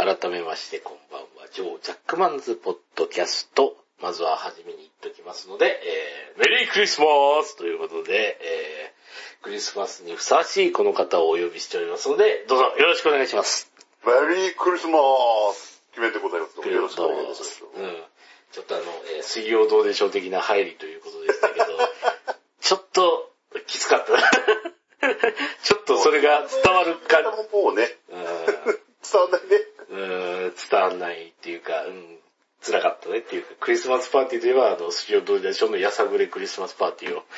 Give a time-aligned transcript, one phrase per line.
[0.00, 3.76] 改めましてこんばんは、ジョー・ジャックマンズ・ポッドキャスト。
[4.00, 7.06] まずは初めに言っときますので、えー、メリークリスマ
[7.44, 13.70] スということで、えー、クリスマスにふさわしいこの方をお呼びしておりますので、どうぞよろしくお願いします。
[14.06, 15.00] メリークリスマ
[15.52, 16.66] ス決めてございます。
[16.66, 17.62] よろしくお願いします。
[17.76, 18.02] うん。
[18.52, 18.84] ちょっとあの、
[19.16, 21.66] えー水曜どうでしょう的な入りということでしたけど、
[22.62, 23.32] ちょっと
[23.66, 24.18] きつかったな。
[25.62, 27.20] ちょっとそれが伝わるか、
[27.52, 29.48] ももうね、うん伝わんないね。
[29.90, 32.18] うーん、伝わんないっていうか、うん、
[32.64, 37.24] 辛かったねっていうか、クリスマスパーティーといえば、あの、水曜どうでしょうのやさぐれクリスマスパーティーを。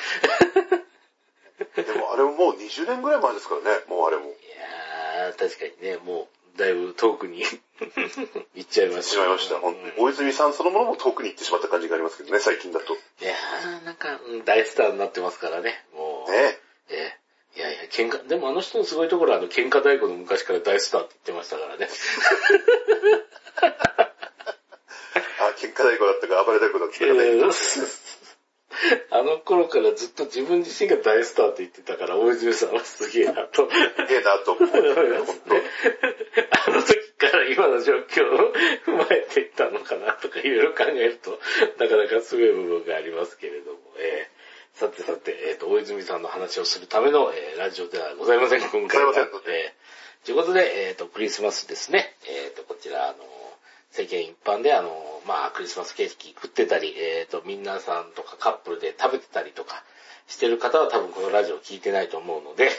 [1.75, 4.25] でもあれももう20年ぐらい前ですからね、もうあれも。
[4.25, 7.43] いやー、確かにね、もう、だいぶ遠くに
[8.53, 9.11] 行っちゃいました。
[9.11, 9.59] しまいました。
[9.59, 9.93] 本当に。
[9.97, 12.93] 大泉さんそのものも遠くに行ってしまった感じがありますけどね、最近だと。
[12.93, 16.31] いやー、なんか、うん大スターになってますからね、もう。
[16.31, 17.22] ねええ
[17.55, 21.87] いやいや、喧嘩、でもあの人のすごいところは、あの、喧嘩太鼓の昔から大スターって言ってましたからね。
[23.61, 27.13] あ、喧嘩太鼓だったか暴れ太鼓だったかね。
[29.11, 33.69] あの頃からずっと自分自身が大スターって言ってたから、大泉さんはすげえなと。
[33.69, 34.69] すげえなと思う。
[34.69, 35.61] 思いますね。
[36.67, 38.51] あの時から今の状況を
[38.87, 41.39] 踏まえていったのかなとかいろいろ考えると、
[41.77, 44.32] なかなかすごい部分がありますけれども、えー
[44.73, 49.07] さてさて、えっ、と、大泉さんの話をするための、えーラジオではございません、今回は。
[49.07, 52.15] ございませんえーということで、えっ、と、クリスマスですね。
[52.27, 53.17] えっ、と、こちら、あの、
[53.91, 59.83] 世間一般で、あの、まあ、クリスマスケーキ食ってたり、えっ、と、皆さんとかカップルで食べてたりとか
[60.27, 62.71] してる方は多分このラジオ聞いてないと思うので、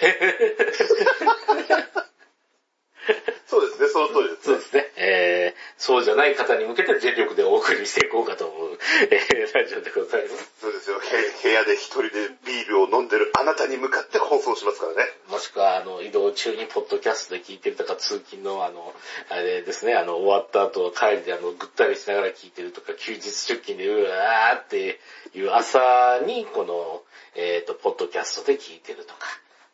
[3.46, 4.64] そうですね、その通りですねそうで。
[4.64, 4.84] すね。
[4.96, 8.78] えー、そうじゃない方に向けて全力でお送りしていこうかと思う、
[9.10, 10.52] えー、ラジオでございます。
[10.60, 10.96] そうですよ。
[10.96, 11.00] へ
[11.42, 12.10] 部屋で一人で
[12.46, 15.10] ビールを飲んでるあなたに向かって放送しますからね。
[15.28, 18.94] もしくは、あの、移動中にポッドキャストで聞いてるとか、通勤のあの、
[19.28, 25.00] あれですね、あの、終わった後、帰りであの、ぐったりしながら聞いてるとか、休日出勤でうわーって
[25.34, 27.02] いう朝に、この、
[27.34, 29.26] えっ、と、ポッドキャストで聞いてるとか、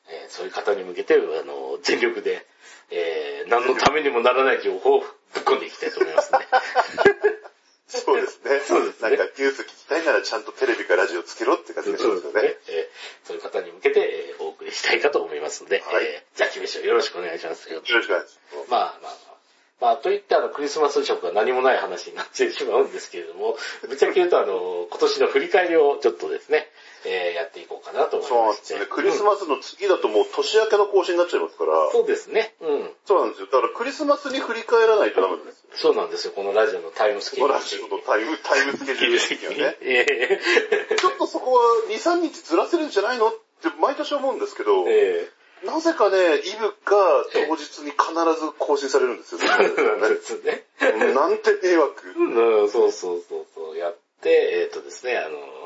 [0.08, 2.46] えーそういう方に向けて、あの、全力で、
[2.90, 6.38] えー、何のためにもならない情報をぶっ込んでいきたいと思いますね。
[7.90, 8.60] そうですね。
[8.60, 12.40] そうですねなんかニュース聞きたいならちゃんとテレビかラジオつけろって感じがしそうですね。
[12.68, 17.70] えーそういう方に向けて、えーお送りしたいかと思いますので、はいえーじゃあ、キメショよろしくお願いします。
[17.70, 18.70] よろしくお願いします。
[18.70, 19.30] まあまあまあ。
[19.80, 23.56] まあ、といってあの、クリスマス食は何もない話になってしまうんですけれども、
[23.88, 26.68] ぶっちゃけ言うとあの、今年の振り返りをちょっとですね、
[27.04, 28.30] えーやっていこうかなと思いまして。
[28.30, 28.86] そうなんですよね。
[28.86, 32.54] クリスマスの次だともう年明けの更新になっちゃいますから、そうですね。
[32.60, 32.90] うん。
[33.06, 33.46] そうなんですよ。
[33.46, 35.70] だからクリスマスに振り返らないとダメなんですよ。
[35.74, 37.54] そうなんですよ、このラジオのタイムスケジュール。
[37.54, 39.76] ラジオのタイム、タイムスケジュール的にはね。
[39.80, 40.40] え
[40.98, 45.30] ちょっとそこは2、3日ずらせるんじゃないのって毎年思うんですけどー、、え
[45.64, 49.40] なぜかね、イブが当日に必ず更新されるんですよ。
[49.44, 50.64] ーなんですね。
[50.80, 52.08] うんなんて迷惑。
[52.16, 55.59] うん、そうそうそうそう、やって、えっ、とですね、あの、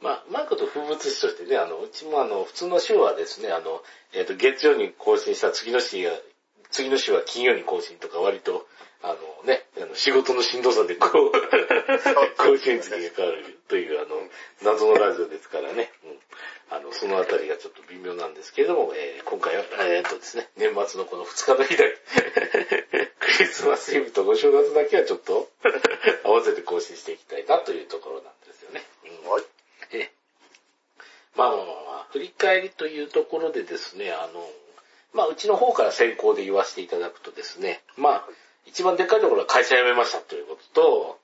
[0.00, 3.82] まあ、マークと風物詩としてね、あの、うちもあの、普通の週はですね、あの、
[4.12, 6.12] えっ、と、月曜に更新した次の週が、
[6.70, 8.66] 次の週は金曜に更新とか割と、
[9.00, 9.14] あの
[9.46, 11.30] ね、あの仕事のしんどさでこう、
[12.36, 14.28] 更新月が変わるというあの、
[14.62, 16.18] 謎のラジオですからね、うん、
[16.76, 21.94] あの、そのあたりがちょっと微妙なんですけれども、えー今回は、えっ、とですね、年末のこの2日の日だけ、
[23.20, 25.48] クリスマスイブとお正月だけはちょっと
[26.24, 28.84] 合わせて更新していきたいなというところなんですよね。
[29.04, 29.44] うんはい。
[29.92, 30.12] ええ
[31.36, 31.72] まあまあまあま
[32.02, 34.44] あ、振り返りというところでですね、あの、
[35.14, 38.24] まあうちの方から先行で言わせていただくとですね、まあ、
[38.66, 41.18] 一番でっかいところは会社辞めましたということ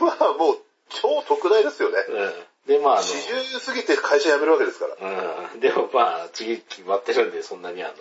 [0.00, 0.58] まあもう
[0.90, 1.96] 超特大ですよね。
[2.06, 5.52] と、うん、でまああの、40過ぎて会社辞めるわけですから。
[5.54, 7.94] うん、でもまあ、次決まってるんで、そんなにあの、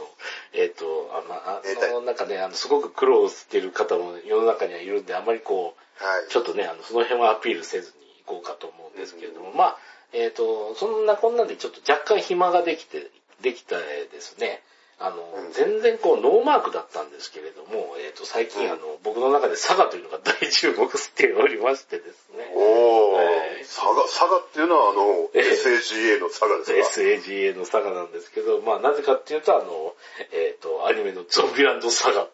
[0.54, 6.30] えっ、と、あまあ、あの、なんかね、あの、すごく苦労してる方も世の中にはいるんで、あまりこう、はい。
[6.30, 9.78] ちょっとね、あの、その辺はアピールせずに行こうかと思うんですけれども、まあ、
[10.14, 13.10] えっ、と、そんなこんなんでちょっと若干暇ができて、
[13.42, 14.62] できたですね、
[15.00, 15.54] あの、うん。
[15.54, 18.72] 全然こうノーマークだったんですけれども、えっ、と、最近うん。
[18.72, 23.66] あの、僕の中で佐賀というのが大注目しておりましてですね、おー、えー。
[23.66, 25.44] 佐賀、佐賀っていうのはあの、えー。
[25.44, 29.94] SAGA の佐賀ですか？SAGA の佐賀なんですけど、まあなぜかっていうと、あの、
[30.34, 32.28] えっ、と、アニメのゾンビランド佐賀。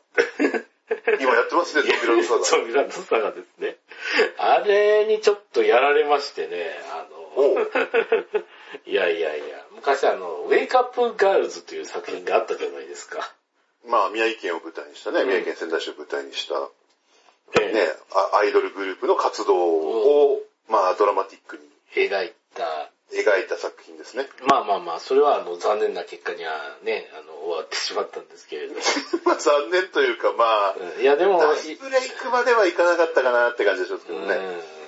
[1.19, 2.45] 今やってますね、ゾンビランド佐賀。
[2.45, 3.77] ゾンビランド佐賀ですね。
[4.37, 7.57] あれにちょっとやられましてね、あの、
[8.85, 13.33] いやいやいや、昔あの、ウェイクアップガールズという作品があったじゃないですか。
[13.85, 16.69] まあ、宮城県を舞台にしたね、ん宮城県仙台市を舞台にした、
[17.59, 21.63] ええね、あアイドルグループの活動を、まあ、ドラマティックに。
[21.95, 24.27] 描いた描いた作品ですね。
[24.47, 26.51] まあまあまあ、それはあの残念な結果には
[26.83, 28.75] ね、あの終わってしまったんですけれど。
[29.25, 34.35] まあ残念というかまあ、うんいやでも、大ブレイクまではいかなかったかなって感じですけどね。
[34.35, 34.83] うん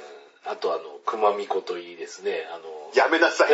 [0.48, 3.50] あとあの、熊巫女といいですね、あの、やめなさい。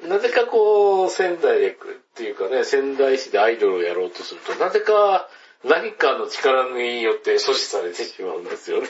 [0.08, 1.74] なぜかこう、仙台でっ
[2.14, 5.28] ていうかね、仙台市でアイドルをやろうとすると、なぜか
[5.64, 8.88] 何かの力によって阻止されてしまうんですよね。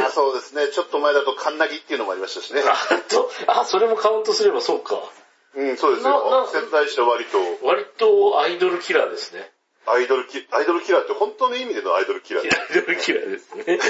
[0.00, 0.68] まあそうですね。
[0.68, 2.60] ちょっと前だとカンナギっていうのもありましたしね。
[2.60, 2.74] あ
[3.08, 5.00] と、あ、それもカウントすればそうか。
[5.54, 6.46] うん、そうですなよな。
[6.46, 9.50] 仙台市は割と割とアイドルキラーですね。
[9.86, 12.74] アイドルキ、アイドルキラーって本当の意味でのアイドルキラーアイです。
[12.86, 13.64] ドルキラーですね。
[13.66, 13.80] エー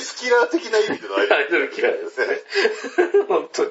[0.00, 3.24] スキラー的な意味でのアイドルアイドルキラーですね。
[3.28, 3.70] 本当に。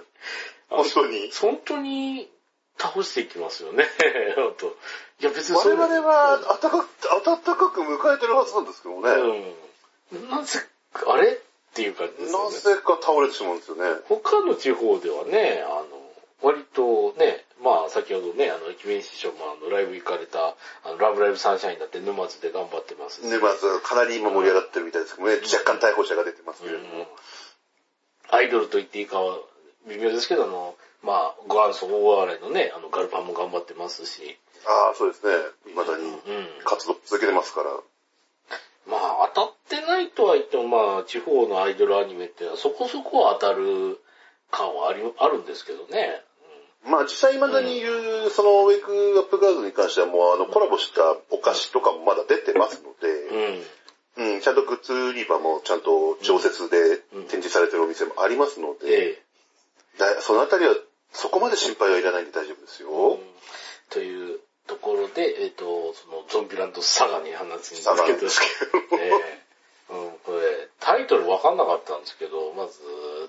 [0.69, 1.31] 本当に。
[1.31, 2.29] 本当に
[2.77, 3.85] 倒していきますよね。
[5.19, 6.88] いや別に我々は暖かく、
[7.25, 9.56] 暖かく迎えてるはずなんですけどね。
[10.12, 10.29] うん。
[10.29, 10.59] なぜ、
[11.07, 11.31] あれ？
[11.31, 11.39] っ
[11.74, 12.57] ていう感じですよなね。
[12.57, 14.01] ぜか倒れてしまうんですよね。
[14.07, 15.85] 他の地方ではね、あの、
[16.41, 27.07] 割とね、まあ先ほどね、あの、駅弁師匠もあの、ライブ行かれた、あの、ラブライブサンシャインだって沼津で頑張ってますしね、まずかなり今盛り上がってるみたいですけどね、若干逮捕者が出てますけれども。
[28.29, 29.38] アイドルと言っていいかは
[29.88, 35.33] 微妙ですけど、あの、まあ、ご安祖大笑いのね、あの、ガルパンも頑張ってますし、ああ、そうですね。
[35.67, 36.19] 未だにうん。
[36.65, 37.71] 活動続けてますから。
[38.88, 43.99] まあ、当たってないとは言っても、まあ、地方のアイドルアニメってそこそこ当たる
[44.49, 46.21] 感はあり、あるんですけどね。
[46.85, 51.01] まあ実際未だにいる、そのウェイクアップガールズに関してはもうあのコラボした
[51.31, 54.23] お菓子とかもまだ出てますのうん。
[54.23, 59.21] で、うん、ちゃんとグッズ売り場もちゃんと常設で展示されてるお店もありますので、ええ。
[60.00, 60.75] だそのあたりは
[61.13, 62.89] そこまで心配はいらないんで大丈夫ですよ。
[62.89, 63.19] うん
[63.89, 68.77] というところで、えっ、と、そのゾンビランドサガに話すんですサガけど、ですけど
[69.89, 72.81] うん、これ、タイトル分かんなかったんですけど、まず、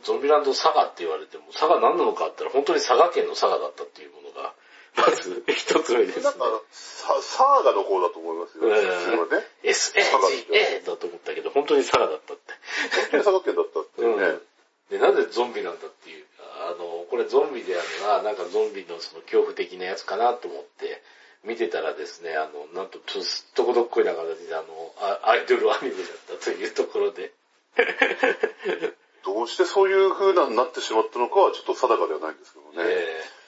[0.03, 4.55] ゾンビランドサガって言われても、サガ何なのかって言ったら、本当に佐賀県の佐賀だったっていうものが、
[4.99, 6.33] まず一つ目ですねなん。
[6.35, 8.65] か、ササーガの方だと思いますよ。
[8.65, 9.47] うんね。
[9.63, 12.53] SAGA だと思ったけど、本当に佐賀だったって。
[12.91, 14.09] 本当に佐賀県だったってね。
[14.09, 14.49] うん
[14.91, 21.03] で、なぜゾンビなんだっていうか、あの、これゾンビであるな、なんかゾンビのその恐怖的なやつかなと思って、
[21.45, 24.67] 見てたらですね、あの、なんと、とすっとこどっこいな形で、あの、
[24.99, 27.33] あアイドルアニメだったというところで、
[29.25, 32.91] どうしてそういう風なになってしまったのかはちょっと定かではないんですけどね。
[32.91, 33.39] えー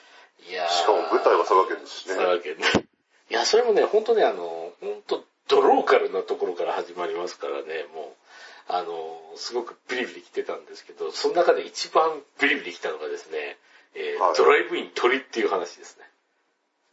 [0.49, 0.69] いやー。
[0.69, 2.15] しかも舞台は佐賀県ですしね。
[2.15, 2.65] 佐賀県ね。
[3.29, 8.20] いや、それもね、本当ね、あの、本当ドローカルなところから始まりますからね、もう、
[8.75, 13.57] あの、すごくビリビリ来てたんですけど、その中で一番ビリビリ来たのがですね、
[13.95, 16.05] えーはいドライブイン鳥っていう話ですね。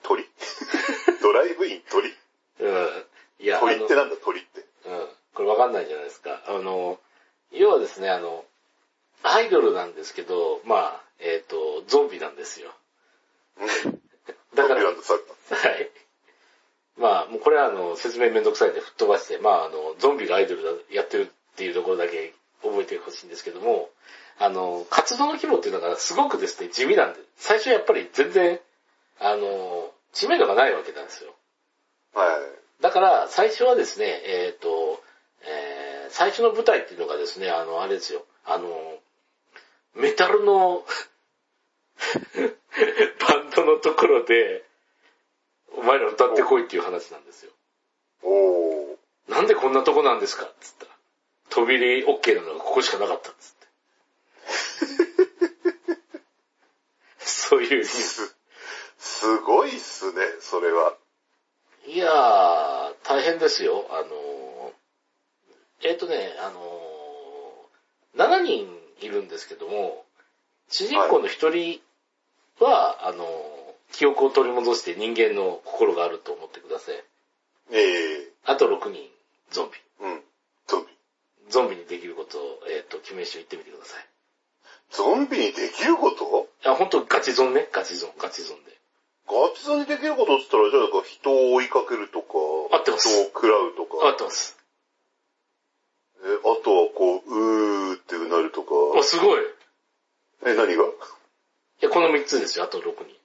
[0.02, 0.24] 鳥？
[1.22, 2.12] ドライブイン鳥？
[2.60, 3.04] うん。
[3.38, 4.64] いや、鳥ってなんだ鳥って？
[4.86, 5.08] あのうん。
[5.34, 6.42] これわかんないじゃないですか。
[6.46, 6.98] あの、
[7.52, 8.44] 要はですね、あの、
[9.22, 12.72] アイドルなんですけど、まあ、えっ、と、ゾンビなんですよ。
[13.58, 14.02] うん。
[14.54, 15.90] だから、はい。
[16.96, 23.90] まあ、もうこれはあの、説明めんどくさいんで吹っ飛ばして、まあ、あの、ゾンビがアイドルだやってるっていうところだけ覚えてほしいんですけども、
[24.38, 28.60] あの、活動の規模っていうのがすごくですね、地味なんで、最初やっぱり全然、
[29.18, 31.34] あの、知名度がないわけなんですよ。
[32.14, 32.82] はい。
[32.82, 35.02] だから、最初はですね、えっ、と、
[35.42, 38.98] えー最初の舞台っていうのがですね、あの、あれですよ、あの、
[39.94, 40.84] メタルの
[43.28, 44.64] バンドのところで、
[45.76, 47.52] お前ら歌ってこいっていう話なんですよ。
[48.22, 48.96] おー。
[49.28, 50.87] なんでこんなとこなんですかっつったら。
[51.50, 53.68] 飛び入り OK なのがここしかなかったっつって。
[57.18, 57.84] そういう理由。
[57.84, 58.36] す、
[58.98, 60.96] すごいっすね、それは。
[61.86, 63.86] いやー、大変ですよ。
[63.90, 68.68] あのー、えっ、とね、あのー、7人
[69.00, 70.04] いるんですけども、
[70.68, 71.50] 主人公の1
[72.58, 77.02] 人は、あのー、記憶を取り戻して人間の心があると思ってください。
[77.70, 79.08] ええあと6人、
[79.50, 79.78] ゾンビ。
[80.00, 80.22] うん。
[81.48, 81.76] ゾンビ。
[81.76, 84.06] にできることを、えっ、と、決め書言ってみてください。
[84.90, 86.48] ゾンビにできること？
[86.64, 87.68] あ、本当ガチゾンね。
[87.72, 88.78] ガチゾン、ガチゾンで。
[89.26, 92.38] ガチゾンにできることって言ったら、じゃあなんか人を追いかけるとか、
[92.72, 94.56] 合ってます人を食らうとか、合ってます。
[96.24, 99.42] えあとはこう、うーってうなるとか、お、すごい。
[99.42, 99.44] い
[100.46, 100.84] え、何が？
[101.80, 102.64] や、この3つですよ。
[102.64, 103.04] あと6人。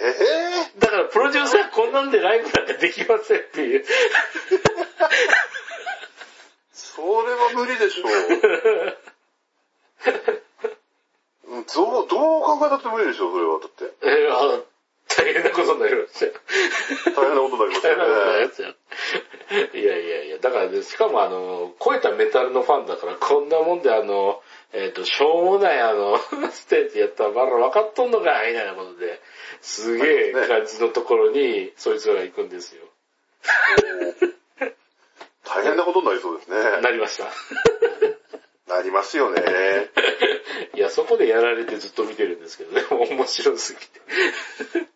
[0.00, 3.84] ええだから、プロデューサーこんなんでライブなんかできませんっていう。
[6.72, 8.10] それは無理でしょう。
[11.50, 13.60] うんどう、どう考えたって無理でしょう、それは。
[13.60, 13.92] だって。
[14.02, 14.62] えーあ
[15.16, 16.32] 大変なことになりましたよ。
[17.16, 18.46] 大変なことになりますよ大変なことになりね。
[18.46, 18.74] ましたよ。
[19.74, 26.18] いやいやいや、だからね、で、しかもあの、超えたメタルのファンだから、こんなもんであの、えっ、と、しょうもないあの、
[26.52, 29.20] ステージやったらまだ分かっとんのかみたいなことで、
[29.62, 32.82] すげえ感じのところに、そいつらが行くんですよ。
[35.44, 36.80] 大変なことになりそうですね。
[36.82, 37.32] なりました。
[38.68, 39.42] なりますよね。
[40.74, 44.88] いや、そこでやられてずっと見てるんですけどね、面白すぎて。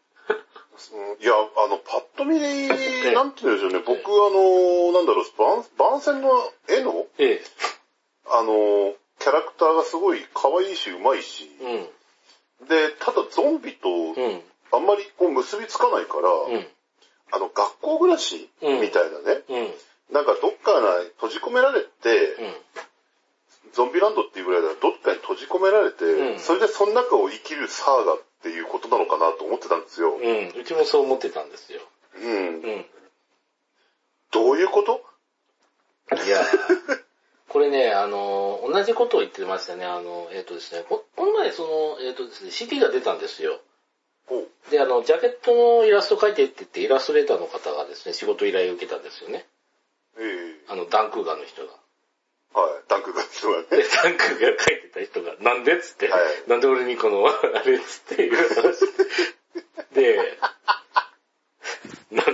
[0.93, 3.83] うんいや、あの、パッと見で、なんて言うんでしょうね。
[3.87, 6.31] 僕、あの、なんだろう、番番宣の
[6.69, 7.43] 絵の、ええ。
[8.27, 11.51] あの、キャラクターがすごい可愛いし、上手いし。
[12.61, 12.69] うん。
[12.69, 14.41] で、ただゾンビと、うん。
[14.73, 16.67] あんまりこう結びつかないから、うん。
[17.33, 19.43] あの、学校暮らしみたいなね。
[19.49, 20.15] うん。
[20.15, 21.89] なんかどっかに閉じ込められて、
[22.41, 22.55] うん。
[23.73, 30.15] ゾンビランドっていうぐらいだらどっかに閉じ込められて、うんそれでその中を生きるサーガっていうことなのかなと思ってたんですよ。
[30.15, 30.61] うん。
[30.61, 31.81] うちもそう思ってたんですよ。
[32.17, 32.61] うん。
[32.61, 32.87] うん。
[34.33, 35.03] どういうこと？
[36.25, 36.45] いやー
[37.49, 39.85] これね、あのー、同じことを言ってましたね。
[39.85, 43.61] あの、えっ、とですね、ここの前その、えっ、とですね、CD が出たんですよ。
[44.71, 49.45] で、あの、ジャケットのイラスト描いてって言って、イラストレーターの方がですね、仕事依頼を受けたんですよね。
[50.19, 51.75] ええあの、ダンクーガーの人が。
[52.55, 52.89] はい。
[52.89, 53.85] ダンクが人がで、ね。
[54.03, 57.33] ダンクーが書いてた人が、なんでっつって、はいなんで俺にこの、あ
[57.65, 58.81] れっつっていう話。
[59.95, 60.39] で、
[62.11, 62.33] なんで、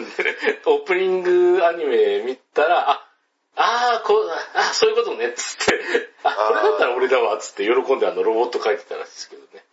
[0.66, 3.08] オープニングアニメ見たら、あ、
[3.54, 9.64] あーこう、あ、そういうことね、っつって、あ、これだったら俺だわ、っつって喜んであのロボット書いてたらしいですけどね。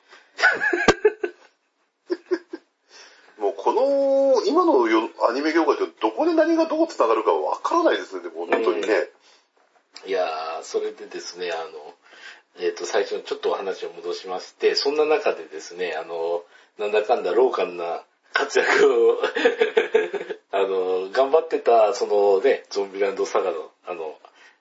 [3.37, 8.87] もうこの、今のよアニメ業界ってどこで何がどう繋がるかわからないですね、でも本当にね。
[10.05, 11.95] いやー、それでですね、あの、
[12.59, 16.43] えっ、と、最初にちょっとお話を戻しまして、そんな中でですね、あの、
[16.77, 19.19] なんだかんだローカルな活躍を、
[20.51, 24.17] あの、頑張ってた、そのね、ゾンビランドサガの、あの、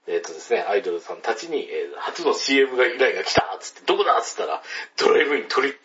[0.07, 4.63] えっ、とですね、アイドルさんたちに、えー初の CM が依頼が来たつって、どこだっつったら、
[4.97, 5.79] ドライブイン鳥って、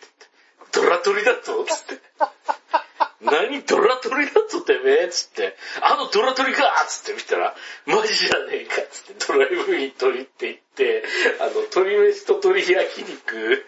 [0.72, 2.02] ドラ鳥だぞつって。
[3.22, 7.54] 何ドラ鳥だぞてめえつって、あのドラ鳥かつって見たら、
[7.86, 11.04] マジじゃねえかつって、ドライブイン鳥って言って、
[11.40, 13.64] あの、鳥飯と鳥焼肉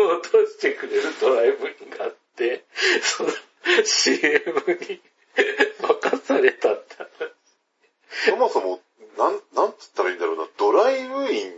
[0.00, 2.64] を落としてくれるドライブインがあって、
[3.02, 3.30] その
[3.84, 4.54] CM
[4.88, 5.00] に
[5.82, 7.08] 任されたって話。
[8.30, 8.80] そもそも、
[9.18, 11.52] なん、なんつったらいいんだろうな、ドライブイン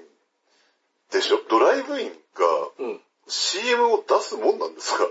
[1.13, 1.41] でしょ？
[1.49, 2.15] ドライブインが
[2.79, 3.01] うん。
[3.31, 5.05] CM を出すもんなんですか？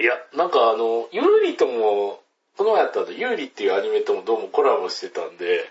[0.00, 2.22] いや、なんかあの、ユーリとも、
[2.56, 5.70] この前やったの、ユーリっていうアニメともどうもコラボしてたんで、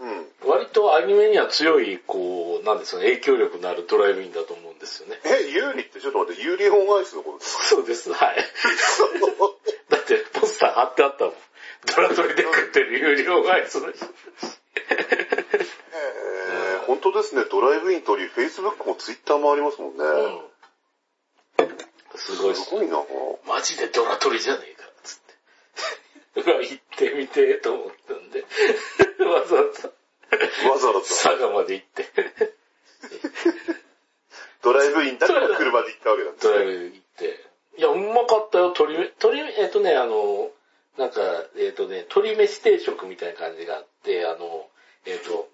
[0.00, 0.26] うん。
[0.50, 5.20] 割とアニメには強い、こう、なんですかね、影響力のあるドライブインだと思うんですよね。
[5.24, 6.68] え、ユーリってちょっと待って、ユーリ!!!
[6.70, 7.62] on ICE のことですか？
[7.64, 8.36] そうです、はい。
[9.90, 11.34] だって、ポスター貼ってあったもん。
[11.94, 14.04] ドラトリで食ってるユーリオンアイスの人。
[14.04, 20.04] えー、本当ですね、ドライブイン取り、Facebook も Twitter もありますもんね。
[20.04, 21.68] うん。
[22.16, 22.96] すごいっすすごいな
[23.46, 26.50] マジでドラトリじゃねえか、つって。
[26.50, 28.40] うわ、行ってみてえと思ったんで、
[29.24, 29.88] わざわざ
[30.70, 32.06] わざわざ佐賀まで行って、
[34.62, 36.72] ドライブインだから車で行ったわけなんですドライね。
[36.72, 37.44] ブ行って。
[37.78, 40.50] いや、うまかったよ、鶏め、鶏、えっとね、あの、
[40.98, 41.20] なんか、
[41.56, 44.68] えっとね、鶏飯定食みたいな感じがあって、あの、
[45.06, 45.48] えっと、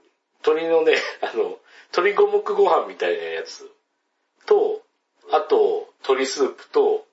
[0.44, 1.58] 鶏のね、あの、
[1.92, 3.70] 鶏五目ご飯みたいなやつ
[4.46, 4.82] と、
[5.30, 7.04] あと、鶏スープと、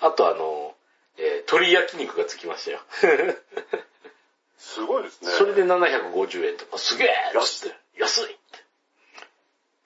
[0.00, 0.74] あとあの、
[1.18, 2.80] えー鶏焼肉がつきましたよ。
[4.58, 5.30] すごいですね。
[5.30, 8.34] それで750円とか、すげえっつって、安いって。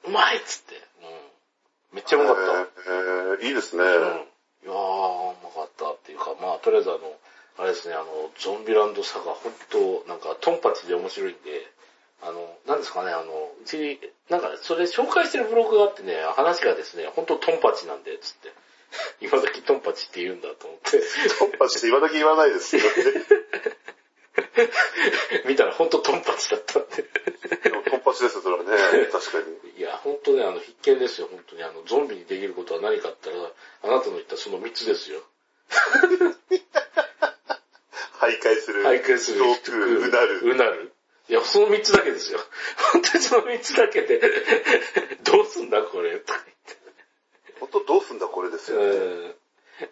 [0.07, 0.75] うまいっつって。
[0.75, 1.97] うん。
[1.97, 2.53] めっちゃうまかった。
[2.63, 3.83] えー、いいですね。
[3.83, 3.91] うん。
[3.91, 6.99] いやー、うまかったっていうか、まあ、とりあえずあの、
[7.59, 8.07] あれですね、あの、
[8.39, 11.71] ゾンビランドサガ、本当なんか、トンパチで面白いんで、
[12.23, 18.53] あの、なんですかね、あの、うち、なんか、それ紹介してるブログがあってね、話がですね、本当トンパチなんで、つって。
[19.21, 21.01] 今時トンパチって言うんだと思って、
[21.39, 22.83] トンパチって今時言わないですね。
[25.47, 27.05] 見たら本当トンパチだったんで。
[27.63, 28.71] でもトンパチですよ、それはね。
[29.13, 29.47] 確かに。
[29.79, 31.63] いや、本当ね、あの、必見ですよ、本当に。
[31.63, 35.23] あの、ゾンビにできることは何かって言ったら、あなたの言ったその3つですよ。
[38.21, 38.83] 徘徊する。
[38.83, 39.39] 徘徊する。
[39.39, 40.41] 遠く、うなる。
[40.43, 40.93] うなる。
[41.31, 42.41] いや、その3つだけですよ。
[42.93, 44.21] 本当にその3つだけで、
[45.23, 46.45] どうすんだこれ、とか
[47.61, 49.37] 本当どうすんだこれですよね。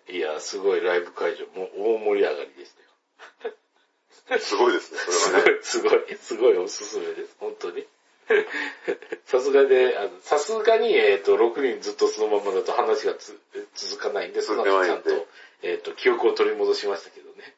[0.08, 4.38] いや、すごいライブ会場、もう大盛り上がりでしたよ。
[4.40, 5.52] すごいですね、そすれはね。
[5.52, 7.86] ごい、すごい、すごいおすすめです、本当に。
[9.24, 13.38] さすがで、さすがに、えっ、と、6人ずっとそのままだと話がつ
[13.76, 15.28] 続かないんで、その後ちゃんと
[15.62, 17.56] えっ、と、記憶を取り戻しましたけどね。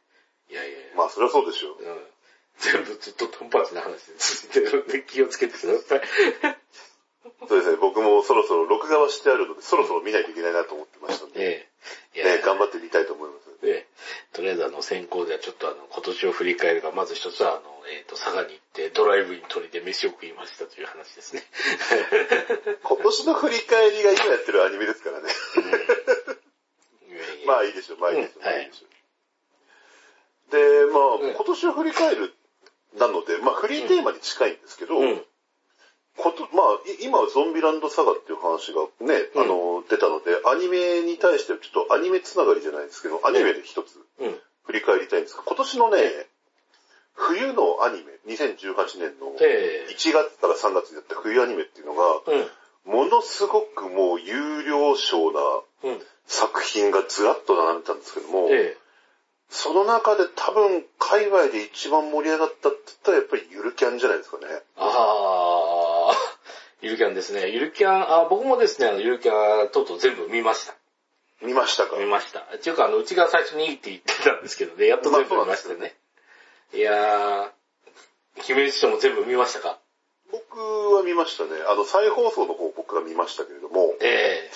[0.51, 0.97] いやいやいや。
[0.97, 1.83] まあ、それはそうでしょう。
[1.83, 2.10] うん
[2.61, 6.01] 全部ずっとトンパチな話で続いてるんで気をつけてください。
[7.49, 11.69] そうですね、僕もそろそろ録画はしてあるので、そろそろ見ないといけないなと思ってましたので、
[12.15, 12.25] ええ。
[12.25, 13.51] ね、頑張って見たいと思います。
[13.65, 13.87] で、
[14.33, 17.61] とりあえずあの先行ではちょっとあの今年を振り返るが、まず一つはあの、
[17.93, 21.43] えっ、と、佐賀に行ってドライブイン取りで飯を食いましたという話ですね。
[22.83, 25.33] 今年の振り返りが今やってるアニメですからね。
[27.47, 28.91] まあいいでしょう、まあいいでしょう、うんまあいいでしょう。
[30.51, 32.35] で、まあ、うん今年を振り返る
[32.99, 35.23] なので、まあフリーテーマに近いんですけど、うん。
[36.17, 44.39] こと、まあ、い今はゾンビランドサガっていう話がね、うんあの、出たので、アニメに対してはちょっとアニメつながりじゃないですけど、アニメで一つうん。
[44.65, 45.99] 振り返りたいんですが、今年のね、
[47.15, 52.93] 冬のアニメ、2018年のええ1月から3月にやった冬アニメっていうのが、うん。
[52.93, 55.41] ものすごくもう有料賞な
[55.85, 56.01] うん。
[56.27, 58.77] 作品がずらっと並んでたんですけども、え
[59.51, 64.47] その中で多分、界隈で一番盛り上がったって言ったらやっぱりゆるキャンじゃないですかね。
[64.77, 66.17] あー、
[66.83, 67.49] ゆるキャンですね。
[67.51, 70.75] ゆるキャン、あ僕もですね、あの、ゆるキャンとうとう全部見ました。
[71.43, 71.97] 見ましたか？
[71.97, 72.41] 見ました。
[72.41, 75.97] っていうか、あの、うちが最初にいいって言ってたんですけどね、やっと全部見ましたね。
[76.73, 79.79] いやー、姫路市も全部見ましたか？
[80.31, 81.61] 僕は見ましたね。
[81.67, 84.49] あの、再放送の方僕が見ましたけれども、え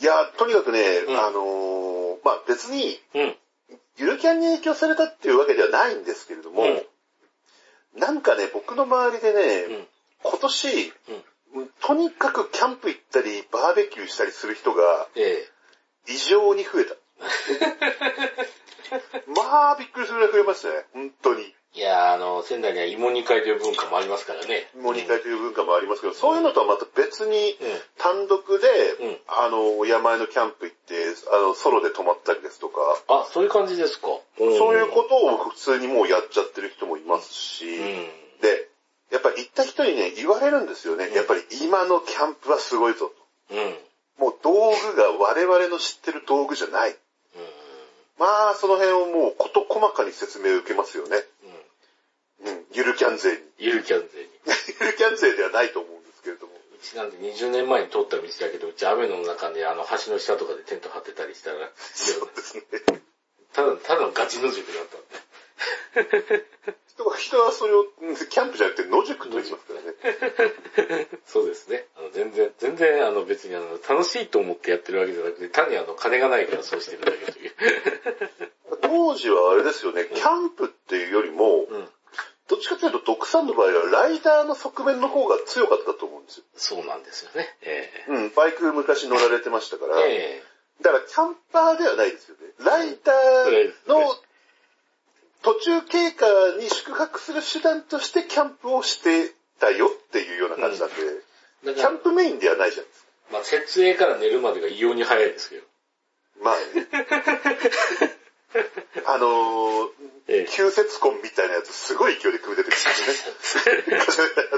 [0.00, 3.38] いや、とにかくね、うんあのーまあ、別に、えうん。
[3.98, 6.82] ゆるキャンに影響されたっていうわけではないんですけれども、うん
[7.96, 9.86] なんかね、僕の周りでね、うん。
[10.22, 10.92] 今年、
[11.54, 11.70] うん。
[11.80, 15.44] とにかくキャンプ行ったり、バーベキューしたりする人がえ
[16.06, 16.94] 異常に増えた。
[19.34, 20.86] まあ、びっくりするぐらい増えましたね。
[20.92, 21.54] 本当に。
[21.76, 24.70] えいやー、あの、仙台には芋煮会という文化もありますからね。
[24.80, 27.80] もう2回という文化もありますけど、そういうのとはまた別にうん。
[27.98, 28.68] 単独で、
[29.04, 30.94] うんあの、山あいのキャンプ行って、
[31.32, 34.08] あの、ソロで泊まったりですとか、あ、そういう感じですか。
[34.38, 37.84] そういうことを普通にもうやっちゃってる人もいますし、うん。
[38.40, 38.68] で、
[39.10, 41.06] やっぱり行った人にね、言われるんですよね。
[41.06, 43.08] うんやっぱり今のキャンプはすごいぞ。
[43.08, 43.14] と。
[44.18, 46.96] もう道具が我々の知ってる道具じゃない。
[48.18, 51.16] まあ、その辺をもう事細かに説明を受けますよね。
[52.44, 52.52] うん。
[52.52, 52.64] うん。
[52.72, 53.38] ゆるキャン勢に。
[53.58, 54.28] ゆるキャン勢に。
[54.80, 56.54] ゆるキャン勢ではないと思うんですけれども。
[56.54, 62.62] うちなんて20年前に通った道だけど、うち雨の中であの橋の下とかでテント張ってたりしたら、そうですね。
[63.52, 65.28] ただ、ただのガチ野宿だったんで。
[66.86, 71.08] 人は、人はそれを、うんキャンプじゃなくて野宿と言いますからね。
[71.26, 71.86] そうですね。
[71.96, 77.52] あの全然、全然あの別にあの楽しいと思ってやってるわけじゃなくて、単にあの金がないからそうしてるだけという。
[78.82, 81.88] 当時はあれですよね、キャンプっていうよりも、うん。
[82.48, 86.44] どっちかというと、ドクさんの場合はライダーの側面の方が強かったと思うんですよ。
[86.56, 87.46] そうなんですよね。
[87.62, 90.00] えうん、バイク昔乗られてましたから。
[90.06, 90.48] ええ
[90.82, 92.42] だからキャンパーではないですよね。
[92.64, 94.14] ライダーの
[95.42, 96.26] 途中経過
[96.60, 100.94] に宿泊する手段としてキャンプをしてたよっていうような感じなんで、
[101.64, 103.08] えだからキャン、プメインではないじゃないですか。
[103.32, 105.62] まあ、設営から寝るまでが異様に早いですけど。
[106.42, 106.86] まあね。
[109.06, 109.90] あの
[110.26, 114.48] ええー、吸節痕みたいなやつすごい勢いで組み出てくるんですよね。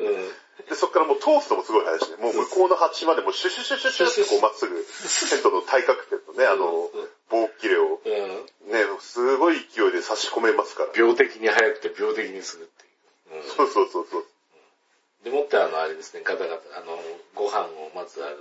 [0.00, 0.66] うん。
[0.68, 2.16] で、そこからもう通すのもすごい早いしね。
[2.16, 4.84] もう向こうの端までもうシュシュシュシュシュってこうまっすぐ、
[5.30, 6.90] テントの対角線のね、あの、
[7.28, 8.72] 棒切れをうん。
[8.72, 10.90] ね、すごい勢いで差し込めますから。
[10.94, 12.86] 病的に早くて病的にすぐって
[13.36, 13.42] いう。
[13.42, 13.50] うん。
[13.50, 14.26] そうそうそうそう。
[15.24, 16.98] でもってあの、あれですね、ガタガタ、あの、
[17.34, 18.36] ご飯をまずあの、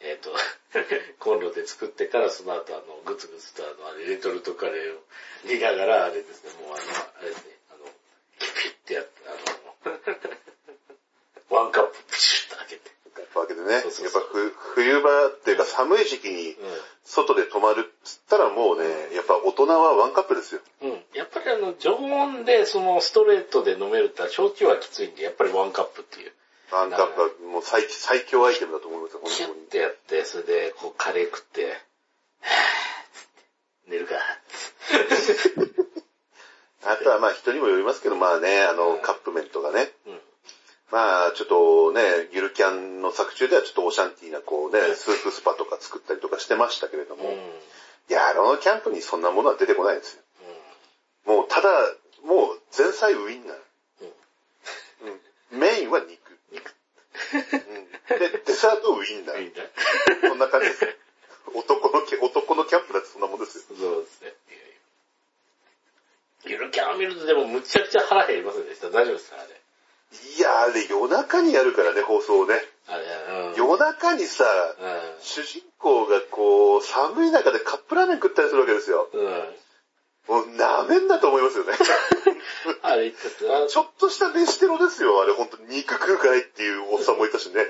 [0.00, 0.30] えっ、と、
[1.18, 5.02] コンロで作ってからその後あの、グツグツとあの、あれレトルトカレーを
[5.44, 6.82] 煮ながら、あれですね、もうあの、
[7.20, 7.84] あれですね、あの、
[8.38, 9.98] キュピってやって、あの、
[11.50, 12.96] ワンカッププシュッと開けて。
[13.38, 16.56] わけでね、やっぱそうそうそうふ冬場っていうか寒い時期に
[17.04, 20.60] 外で泊まるっつったらもうね、やっぱ大人はワンカップですよ。
[20.82, 20.90] うん。
[20.90, 21.04] うん。
[21.14, 26.32] やっぱりあの、常温でそのストレートで飲めるって焼酎はきついんで、やっぱりワンカップっていう。
[26.72, 29.66] ワンカップはもう最最強アイテムだと思いますよ、キュッ本当に。
[29.68, 31.76] てやって、それでこうカレー食って、
[33.86, 34.16] 寝るか。
[36.84, 39.92] あとはまあ人にもよりますけど、まあね、あの、カップ麺とかね。
[40.06, 40.20] うん。
[40.90, 47.34] まあちょっとね、ゆるキャンの作中ではちょっとオシャンティーなこうね、スープスパとか作ったりとかしてましたけれども、うん。
[47.34, 47.40] い
[48.08, 50.22] や、あのキャンプにそんなものは出てこないんですよ。
[51.24, 51.70] もうただ、
[52.22, 53.56] もう前菜ウインナー。
[55.02, 56.25] うんメインは肉。
[57.32, 59.42] で、デザートウインナうん。
[59.42, 59.50] いいー。
[59.50, 59.62] んだ。
[60.28, 60.98] こんな感じです。
[61.54, 63.64] 男のキャ、男のキャンプだってそんなもんですよ。
[63.78, 64.32] そうですね。
[66.44, 68.88] ゆるキャン見るとでもむちゃくちゃ腹減りませんでした？
[68.90, 69.36] 大丈夫ですか？
[69.40, 69.60] あれ。
[70.38, 72.54] いや、あれ夜中にやるからね、放送ね。
[72.86, 73.04] あれ、
[73.50, 73.54] うん。
[73.56, 79.08] 夜中にさ、う主人公がこう、寒い中でカップラーメン食ったりするわけですよ。
[79.12, 79.18] ん。
[79.18, 79.56] うん。
[80.28, 81.72] もう舐めんなと思いますよね。
[82.82, 87.64] あれちょっとした飯テロですよ、あれ本当に肉食うかいっていうおっさんもいたしね。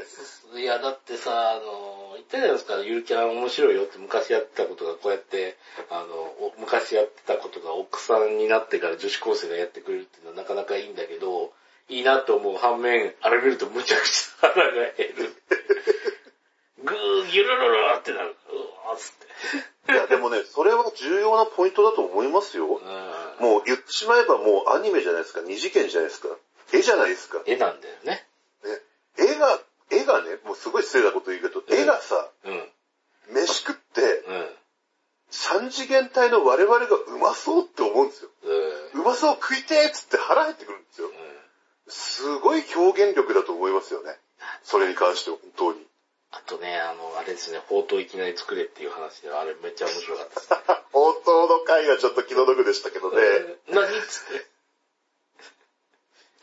[0.55, 5.57] いや、だってさ、あの、言ったじゃないですか、ゆるキャン面白いよって昔やってたことがこうやって、
[5.91, 11.53] あの、お昔やってたことが奥さんになってから女子高生がやってくれるっていうのはなかなかいいんだけど、
[11.89, 15.35] いいなと思う反面、あれ見るとむちゃくちゃ腹が減る。
[16.83, 18.37] ぐー、ギュルルルってなる。
[18.51, 19.27] うわーっつって。
[19.89, 22.67] いや、でもね、それは重要なポイントだと思いますよ。
[22.67, 23.47] うん。
[23.47, 26.29] もう言ってしまえばもうアニメじゃないですか、二次元じゃないですか。
[26.73, 27.43] 絵じゃないですか。
[27.47, 28.27] 絵なんだよね。
[28.65, 28.81] ね、
[29.19, 32.69] 絵が、絵がね、もうすごい失礼なこと言うけど、絵がさ、うん。
[33.35, 34.49] 飯食って、うん。
[35.31, 38.31] 三次元体の我々がうまそうって思うんですよ。
[38.95, 39.01] うん。
[39.03, 41.11] うまそう食いてーっつって腹減ってくるんですよ。
[41.89, 44.19] すごい表現力だと思いますよね。
[44.65, 45.86] それに関しては本当に。
[46.33, 50.49] あとね、あの、あれですね、ほうとういきなり作れっていう話で、あれめっちゃ面白かったです。
[50.93, 53.23] 本当の回はちょっと気の毒でしたけどね。
[53.69, 54.47] 何っつって？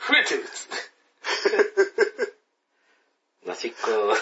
[0.07, 2.37] 増えてるっつって。
[3.47, 4.15] なしっこの、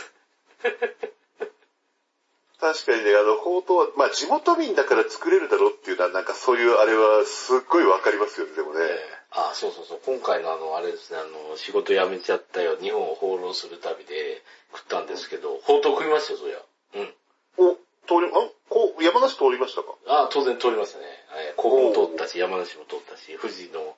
[2.62, 8.86] 確かにね、あの、ほうとうは、まあ地元民だから作れるだろうっていうのは、なんかそういうあれはすっごいわかりますよね、でもね。
[9.32, 16.62] あ、そうそうそう、今回のあの、あれですね、あの、仕事辞めちゃったよ、日本を放浪する旅で食ったんですけど、ほうとう食いましたよ、そりゃ。
[17.02, 17.14] うん。
[17.58, 17.74] お、
[18.06, 19.96] 通り、あ、こう、山梨通りましたか？
[20.06, 21.06] あ当然通りましたね。
[21.50, 23.98] えー甲府も通ったし、山梨も通ったし、富士の、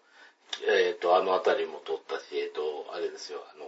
[0.67, 3.67] えっ、と、あの辺りも通ったし、えっ、と、あれですよ、あの、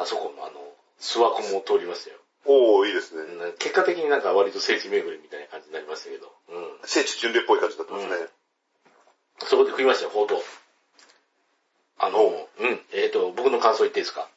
[0.00, 0.64] あそこのあの、
[1.00, 2.16] 諏訪湖も通りましたよ。
[2.44, 3.22] おー、いいですね。
[3.22, 6.78] うん結果的になんか割と聖地巡りみたいな感じになりましたけど、うん。
[6.84, 8.26] 聖地巡礼っぽい感じになってますね。
[9.46, 10.42] そこで食いましたよ、ほうとう。
[11.98, 14.28] あの、おうん、えっ、と、僕の感想言っていいですか？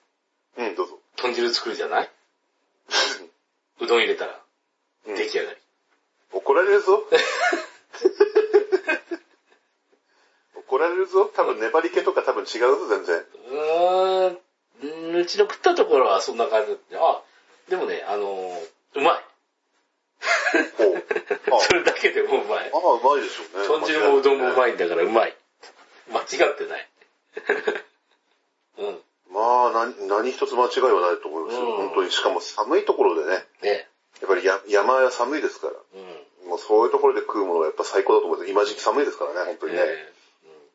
[0.58, 1.00] うん、どうぞ。
[1.18, 2.10] 豚汁作るじゃない？
[3.82, 4.40] うどん入れたら、
[5.08, 5.58] うん出来上がり。
[6.32, 7.04] 怒られるぞ。
[10.56, 11.26] 怒られるぞ。
[11.36, 13.18] 多分粘り気とか多分違うぞ、全然。
[13.18, 14.38] うーん、
[14.84, 17.22] うんうちの食ったところはそんな感じだって、あ、
[17.70, 19.24] でもね、あのーうま い。
[21.68, 22.72] それだけでもうまい。
[22.74, 23.68] あ、うまいでしょうね。
[23.68, 24.72] 豚汁もうどんもうまい。
[24.72, 25.36] いんだからうまい。
[26.10, 26.90] 間違ってない。
[28.78, 29.02] うん。
[29.32, 31.62] まあ、何、何一つ間違いはないと思いますよ。
[31.62, 32.12] うん本当に。
[32.12, 33.46] しかも寒いところでね。
[33.62, 33.90] ね。
[34.22, 35.74] やっぱりや山は寒いですから。
[35.74, 36.50] うん。
[36.50, 38.50] もうそういうところで食うものがやっぱ最高だと思います。
[38.52, 39.80] 今時期寒いですからね、本当にね。
[39.80, 40.70] ねうん。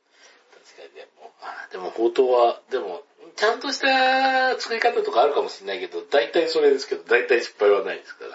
[0.64, 3.03] 確かにでも、あでもほうとうは、でも、
[3.37, 8.31] ちゃんとした作り方とかあるかもしれないけど、大体それですけど、大体失敗はないですから。
[8.31, 8.33] う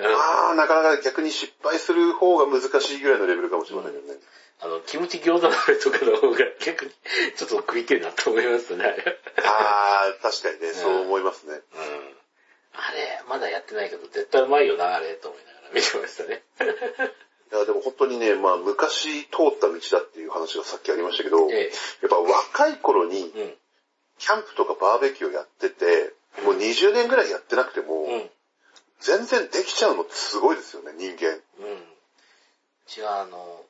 [0.00, 4.20] ああ、なかなか逆に失敗する方が難しいぐらいのレベルかもしれませんけどね。
[4.60, 6.92] あの、キムチ餃子鍋とかの方が逆に
[7.36, 8.84] ちょっと食いてえなと思いますね。
[8.84, 11.54] あれああ、確かにね、そう思いますね。
[11.54, 11.60] うん。
[12.74, 16.42] あれ、まだやってないけど、絶対うまいよな、あれ、と思いながら見てましたね。
[17.50, 23.56] いや、でも本当にね、まあ昔通った道だっていう話がさっきありましたけど、やえっぱ若い頃にえ。
[24.18, 26.12] キャンプとかバーベキューをやってて、
[26.44, 28.14] もう20年ぐらいやってなくても、うん。
[28.14, 28.30] うん。
[29.00, 31.30] 全然できちゃうのってすごいですよね、人間。
[31.30, 31.38] うん。
[31.38, 31.40] う
[32.86, 33.64] ちはあの、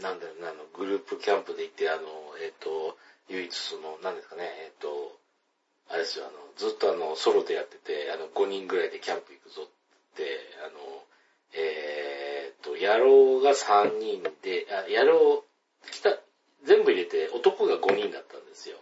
[0.00, 2.02] なんだろうな、あの、グループキャンプで行って、あの、
[2.42, 2.96] えっ、と、
[3.28, 5.16] 唯一その、なんですかね、えっ、と、
[5.88, 9.66] あれですよ、あの、ずっとあの、ソロでやってて、あの、5人ぐらいでキャンプ行くぞっ
[10.16, 11.04] て、あの、
[11.52, 15.44] えっ、と、野郎が3人で、あ、野郎、
[15.90, 16.18] 来た、
[16.64, 18.78] 全部入れて男が5人だったんですよ。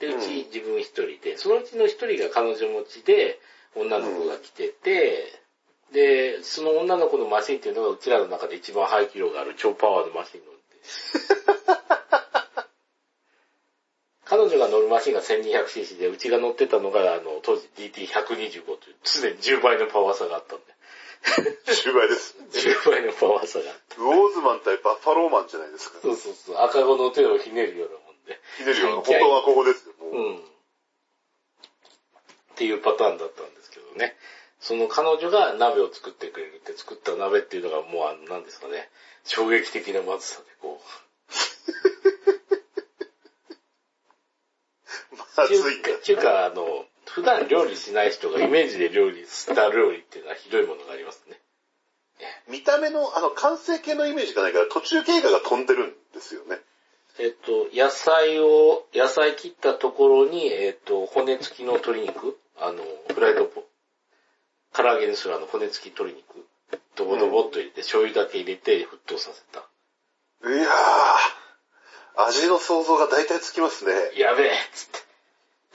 [0.00, 3.38] で、うち自分1人で、そのうちの1人が彼女持ちで、
[3.76, 5.40] 女の子が来てて、
[5.92, 10.60] で、その女の子のマシンっていうのがうちらの中で一番排気量がある超パワーのマシン乗って。
[14.24, 20.64] 彼女が乗るマシンが 1200cc で、うちが乗ってたのが、あの、当時 DT125 という、常に10倍のパワー差があったんで。
[21.66, 22.36] 10倍です。
[22.52, 24.00] 10倍のパワー差があった。
[24.00, 25.98] ウォーズマン対バッファローマンじゃないですか。
[26.00, 28.09] そうそうそう、赤子の手をひねるようなもんで。
[28.58, 29.94] ひねるような、本当はここですよ。
[30.00, 30.36] もううん。
[30.38, 30.40] っ
[32.56, 34.16] ていうパターンだったんですけどね。
[34.60, 38.90] その彼女が鍋を作ってくれるって作った鍋っていうのがもうあの、なんですかね、
[39.24, 40.84] 衝撃的なまずさでこう。
[45.36, 51.40] まずいんだ中華、中華あの、普段料理しない人がイメージで料理した料理っていうのはひどいものがありますね。
[52.48, 56.58] 見た目の、あの、完成形のイメージがないから途中経過が飛んでるんですよね。
[57.20, 63.62] えっと、野菜を、野菜切ったところに、えっと、骨付きの鶏肉、 あの、フライドポ、
[64.72, 66.46] 唐揚げにするあの骨付き鶏肉、
[66.96, 69.60] ドボドボっと入れて、醤油だけ入れて沸騰させた。
[70.48, 73.92] いやー、味の想像が大体つきますね。
[74.14, 74.88] やべえっつっ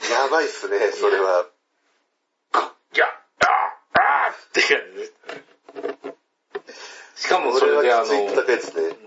[0.00, 1.46] て、やばいっすね、それは。
[2.94, 5.45] いや、あーあーって感じです。
[7.16, 8.06] しかもそれであの。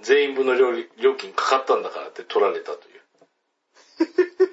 [0.02, 3.02] 全員分の料料金かかったんだからって取られたという。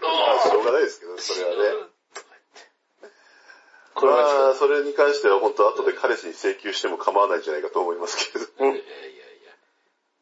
[0.02, 0.08] ま
[0.44, 1.86] あしょうがないですけど、それはね。
[3.94, 8.74] これはまあ、それに関しては本当後で彼氏に請求しても構わないんじゃないかと思いますけれども。
[8.74, 9.26] いやいやいや。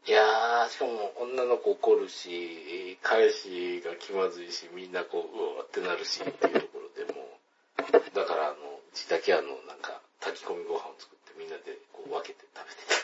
[0.07, 7.41] いやー、しかも女の子怒るし、彼氏が気まずいし、みんなこう、うわーってなるし、っていうところでも
[7.79, 12.95] う、だからあの、うちだけあの、なんか、炊き込みご飯を作ってみんなでこう分けて食べて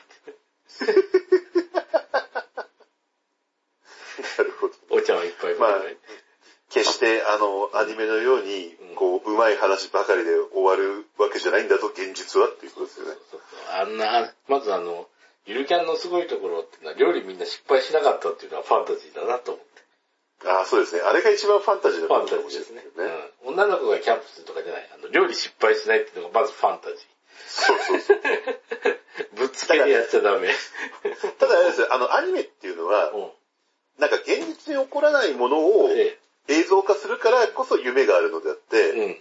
[4.39, 4.75] なるほど。
[4.75, 4.95] た。
[4.95, 5.81] お茶はいっぱい飲んで、まあ
[7.11, 13.13] 決してあの、アニメのように、こう、うまい話ばかりで終わるわけじゃないんだと、現実はっていうことですよね。
[13.31, 15.09] そうそうあんな、まずあの、
[15.47, 20.49] ゆるキャンのすごいところっていうのは、料理みんな失敗しなかったっていうのはファンタジーだなと思って。
[20.49, 21.03] ああ、そうですね。
[21.03, 22.83] あれが一番ファンタジーだファンタと思うジーですね。
[22.83, 22.89] ね。
[23.45, 23.55] うん。
[23.55, 24.89] 女の子がキャンプするとかじゃない。
[24.95, 26.97] あの、料理失敗しないっていうのがまずファンタジ
[27.49, 28.21] そうそうそう。
[28.21, 28.99] ー。
[29.37, 30.55] ぶっつけでやっちゃダメ。
[31.39, 33.31] ただあれですよ、あの、アニメっていうのは、うん。
[33.99, 36.20] なんか現実に起こらないものをで、映
[36.71, 39.17] 像化するからこそ夢があるのであって、うん。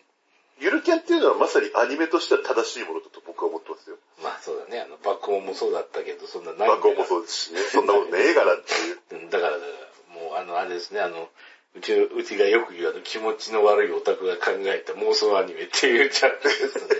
[0.62, 3.96] ゆるキャンっていうのはまさにアニメとしては正しいものだと僕は思ってますよ。
[4.22, 4.82] まあそうだね。
[4.82, 9.00] あの、爆音もそうだったけど、そんなない爆音もそうですしね、そんなことねえからっていう。
[9.24, 11.30] うんだから、だからもうあの、あれですね、あの、
[11.76, 17.00] うち、うちがよく言うあの、気持ちの悪いオタクが考えた妄想アニメっていうジャンルですね。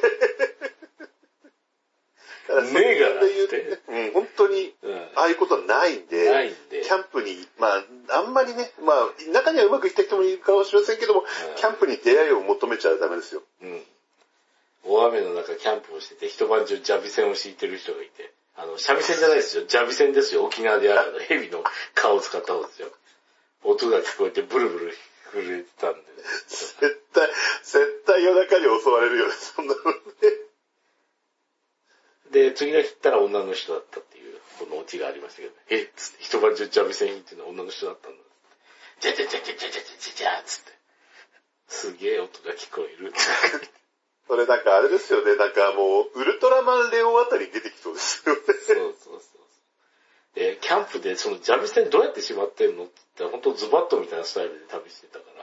[2.50, 4.96] ねえからそういうん、本当に、うん。
[5.16, 11.24] ああいうことはないんで、ないんでキャンプに、まあ、あんまりね、まあ、中にはうまくいった人もいるかもしれませんけども、
[11.56, 13.42] キャンプに出会いを求めちゃダメですよ。
[13.62, 13.82] うん。
[14.84, 19.64] 大雨の中キャンプをしてて、一晩中ジャビ線を敷いてる人がいて、あの、三味線じゃないですよ。
[19.66, 20.46] ジャビ線ですよ。
[20.46, 21.64] 沖縄であるあの、 蛇の
[21.96, 22.90] 顔を使った方ですよ。
[23.64, 24.98] 音が聞こえてブルブル
[25.32, 26.00] 震えてたんで。
[26.48, 27.30] 絶対、
[27.64, 30.00] 絶対夜中に襲われるよね、そんなのね。
[32.32, 34.19] で、次の日行ったら女の人だったっていう、
[34.60, 38.18] このオチがありましたけど、えっつって、一晩中ジャビ線引いてるのは女の人だったんだ。
[39.00, 40.72] じゃじゃじゃじゃじゃじゃじゃじゃーつって。
[41.68, 43.14] すげえ音が聞こえる。
[44.28, 48.42] それなんかあれですよね、なんかもう、ウルトラマンレオンあたりに出てきそうですよね。
[48.46, 49.40] そうそうそう。
[50.36, 55.40] で、キャンプでそのジャビ線どうやってしまってんのって言ったら、本当ズバットみたいなスタイルで旅してたから。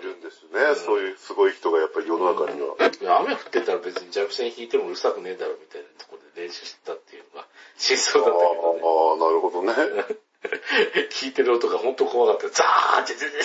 [0.00, 0.19] いるん
[0.50, 2.74] ね、そういうすごい人がやっぱり世の中には。
[3.20, 7.46] 雨降ってたら別にジャビ線引いてもうるさくねえだろみたいなところで練習してたっていうのが
[7.78, 8.80] 真相だったけどね。
[8.82, 9.74] ああ、なるほどね。
[11.14, 12.56] 聞いてる音が本当怖かった。
[12.56, 13.40] ザーって全然。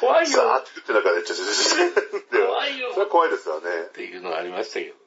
[0.00, 2.46] 怖いよザーって言って中で、ちょちょちょちょ。
[2.46, 3.68] 怖いよそれは怖いですよね。
[3.88, 5.05] っていうのがありましたけど。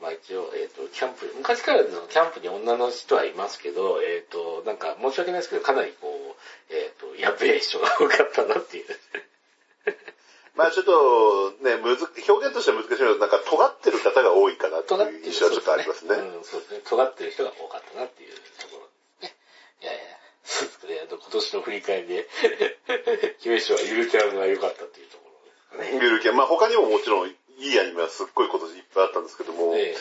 [0.00, 8.86] まあ一応、えっ、と、キャンプ、昔からのキャンプに女の人はいますけど、えっ、と、なんか申し訳ないですけど、かなりこう、えっ、と、やべえ人が多かったなっていう。
[10.54, 16.14] まあちょっとね、むず、表現としては難しいけど、なんか尖ってる方が多いかなっていう印象はちょっとありますね。
[16.14, 16.80] うん、そうですね。
[16.84, 18.88] 尖ってる人が多かったなっていうところ
[19.20, 19.36] ですね。
[19.82, 20.02] いやいや、
[20.44, 21.00] そうですね。
[21.04, 22.28] あと今年の振り返りで、
[23.40, 25.24] 姫氏はゆるキャンが良かったっていうとこ
[25.72, 26.00] ろですかね。
[26.00, 29.94] 見るけど、まあ他にももちろんいいアニメはすっごい今年いっぱいあったんですけども、え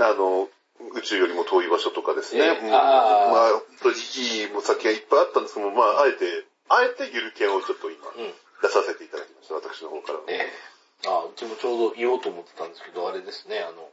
[0.00, 0.48] あの、
[0.96, 2.42] 宇宙よりも遠い場所とかですね。
[2.42, 8.34] ええうんあーまあ、本当にいい先がいっぱいあったんですけども、まあ、あえて、あえてゆるキャンをちょっと今、えうん。
[8.62, 10.24] 出させていただきました、私の方からは。
[10.28, 10.74] ええ
[11.06, 13.88] あ、うちもちょうど言おうと思ってたんですけど、あれですね、あの、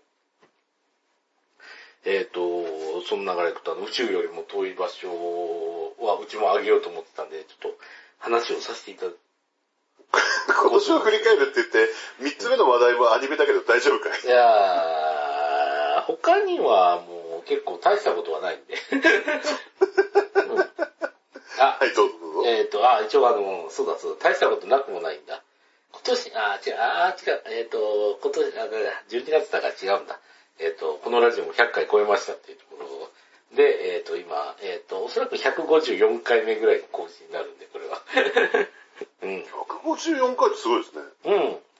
[2.06, 7.78] えっ、と、その流れでと、あの、宇宙よりも遠い場所は、うちもあげようと思ってたんで、ちょっと
[8.20, 9.12] 話をさせていただ
[10.54, 14.22] 今年を振り返るって言って、三つ目の話題はアニメだけど大丈夫かい？
[14.24, 18.76] いやー、他にはもう結構大したことはないんで。
[20.50, 20.72] うん
[21.60, 22.50] あ、はい、どうぞどうぞ。
[22.50, 25.44] えっ、と、あ、一応あの、そうだそうだ、大したことなくもないんだ。
[25.92, 30.20] 今年、あ、違う、あ、違う、えっ、と、今年、あ、だだ12月だから違うんだ。
[30.60, 38.02] えっ、と、このラジオも100回超えましたっていうところで、えっ、と、今、えっ、と、おそらく154回目ぐらいの更新になるんで、これは。
[39.22, 39.44] うん。
[39.44, 41.02] 154回ってすごいですね。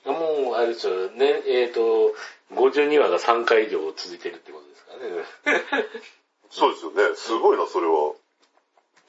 [0.06, 0.14] うん。
[0.14, 2.14] もう、あれですよ、ね、えっ、と、
[2.54, 4.92] 52話が3回以上続いてるってことですか
[5.46, 5.88] らね。
[6.50, 7.16] そうですよね。
[7.16, 8.14] すごいな、それは。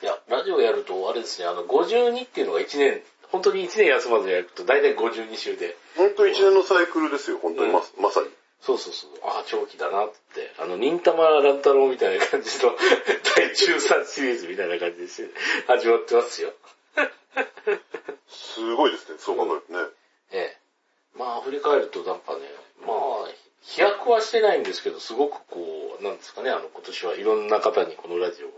[0.02, 8.30] いや、ラジオやると、あれですね、あの、52っていうのが1年、本当に1年休まずやると、だいたい52週で、本当一年のサイクルですよ、本当にま,、まさに。
[8.62, 12.76] そうそうそう、ああ、長期だなって、あの、忍たま乱太郎みたいな感じの、
[13.36, 15.30] 第13シリーズみたいな感じでして
[15.68, 16.54] 始まってますよ。
[18.28, 19.90] すごいですね、そう考えるとね。
[20.32, 20.58] ええ。
[21.18, 22.42] まあ、振り返ると、なんかね、
[22.82, 23.30] まあ、
[23.62, 28.54] 飛躍はしてないんですけど、すごくこう、なんですかね、あの、今年はいろんな方にこのラジオが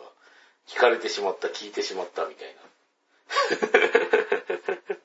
[0.67, 4.14] 聞かれてしまった、聞いてしまったみたいな。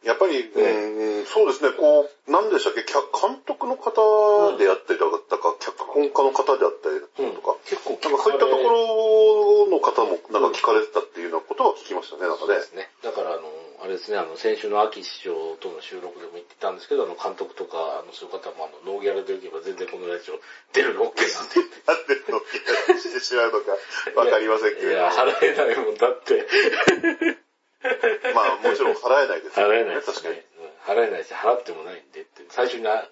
[0.04, 12.62] やっぱり、うん、そうですね、こう、なんでしたっけ、客監督の方であったりだとか、脚本家の方であったりだとか、結構なんかそういったところの方もなんか聞かれてたっていうようなことは聞きましたね、なんかねそうで。
[12.62, 12.88] すね。
[13.04, 13.44] だから、あの、
[13.84, 20.40] あれですね、あの、先週の秋師匠との収録でも言ってたんですけど、あの、監督とか、あの、そういう方も、あの、ノーギャラでよければ全然このラジオ
[20.72, 21.76] 出るの OK なんて言って。
[21.84, 23.76] なんでの気がしてしまうのか
[24.16, 26.46] わかりませんけれどいや、払えないもんだって。
[28.34, 30.36] まあもちろん払えないですよ払えないです確かに。
[30.36, 30.46] ね。
[30.58, 32.44] うん払えないし、払ってもないんでって。
[32.48, 33.06] 最初にな、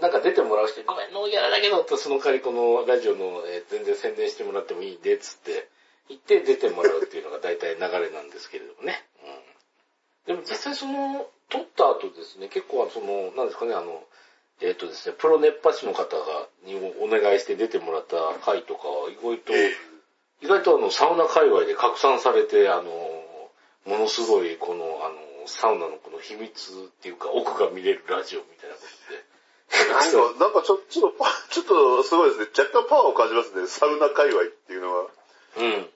[0.00, 5.68] なんか出てもらう人に、ごめん、ノーギャラだけどって、その代わりこのラジオの、えー全然宣伝してもらってもいいんで、つって、
[6.08, 9.04] 言って出てもらうっていうのが大体流れなんですけれどもね。
[10.26, 10.34] うん。
[10.34, 14.02] でも実際その、撮った後ですね、結構その、なんですかね、あの、
[14.60, 19.72] えっ、とですね、プロ熱波師の方が、にお願いして出てもらった回とかは、意外と、え
[20.42, 22.90] 意外とあの、サウナ界隈で拡散されて、あの、
[23.86, 25.16] ものすごい、この、あの、
[25.46, 29.30] サウナのこの秘密っていうか、奥が見れるラジオみたいなことで。
[29.88, 32.46] なんか、なんかちょちょっとパ、 ちょっとすごいですね。
[32.56, 33.66] 若干パワーを感じますね。
[33.66, 35.06] サウナ界隈っていうのは。
[35.56, 35.90] うん。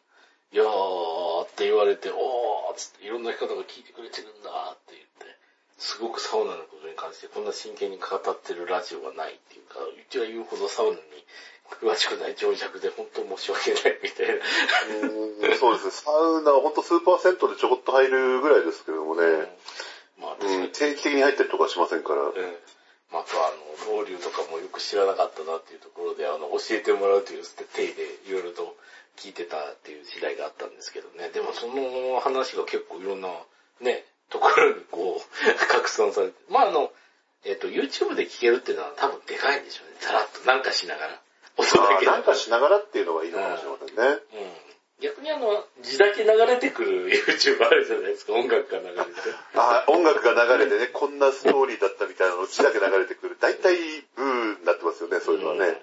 [0.53, 5.37] いやーって言われて、おーっつっていろんな人が聞いてくれてるんだって言って、
[5.79, 10.99] すごくサウナのことに関してこんな真剣に語ってるラジオはないっていうか、うちは言うほどサウナに
[11.71, 14.29] 詳しくない情弱で本当申し訳ないみたい
[15.49, 15.57] な。
[15.57, 15.91] そうですね。
[15.91, 19.23] サウナはほんとスーパー銭湯でちょこっと入るぐらいですけどもね。
[20.21, 22.23] まあ、うん、定期的に入ったりとかしませんから。
[22.23, 22.33] うん。
[23.13, 23.51] またあ
[23.89, 27.93] の、ロウリュとかもよく知らなかったなっていうところで、あの、教えてもらうという手で
[28.27, 28.77] いろいろと
[29.17, 31.31] 聞いてたっていう時代があったんですけどね。
[31.31, 33.29] でもその話が結構いろんな
[33.81, 35.23] ね、ところにこう、
[35.69, 36.35] 拡散されて。
[36.49, 36.93] まああの、
[37.45, 39.97] えっ、と、YouTube で聞けるっていうのは多分でかいんでしょうね。
[40.01, 41.21] さらっとなんかしながら。
[41.57, 44.03] 音だけなんかしながらっていうのがいいのかもしれませんね。
[44.03, 44.21] うん。
[45.01, 49.01] 逆にあの、字だけ流れてくる YouTube あるじゃないですか、音楽が流れて。
[49.55, 53.37] あー音楽が流れてね、こんなストーリーだったみたいなの血だけ流れてくる。
[53.41, 53.77] 大体
[54.17, 55.81] ブーになってますよね、そういうのはね。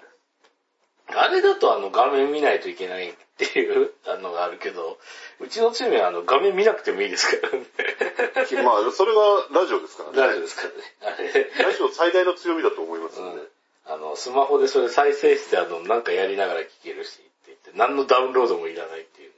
[1.14, 4.98] あれだとあの画面見ないといけないっていうあのがあるけど、
[5.40, 7.66] うちのチームはあの画面見なくてもいいですからね。
[8.64, 9.20] まあ、それが
[9.60, 10.16] ラジオですからね。
[10.16, 11.16] 大丈夫ですからね。
[11.18, 13.40] あれ、ラジオ最大の強みだと思いますんで。
[13.40, 13.48] うん。
[13.86, 19.32] あの、スマホでそれ再生してあの、なんかやりながら聞けるしって言って、何のダウンロードもいらないっていう、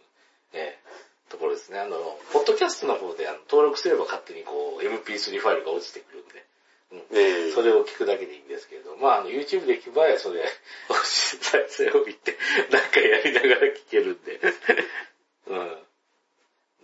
[0.53, 0.85] ええ
[1.31, 1.81] ところですね。
[1.81, 1.97] あの、
[2.33, 6.45] ポッドキャストの方であの登録すれば勝手にこう、MP3 ファイルが落ちてくるんで。
[7.13, 10.45] ええそれを聞くだけでいいんですけれど、まあ、あの、YouTube で聞く場合はそれ、
[11.41, 12.37] 再生を見て、
[12.71, 14.41] なんかやりながら聞けるんで。
[15.49, 15.85] うん。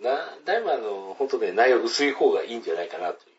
[0.03, 3.37] な、だいぶあの、本当ね、内容薄い方がいいんじゃないかなという。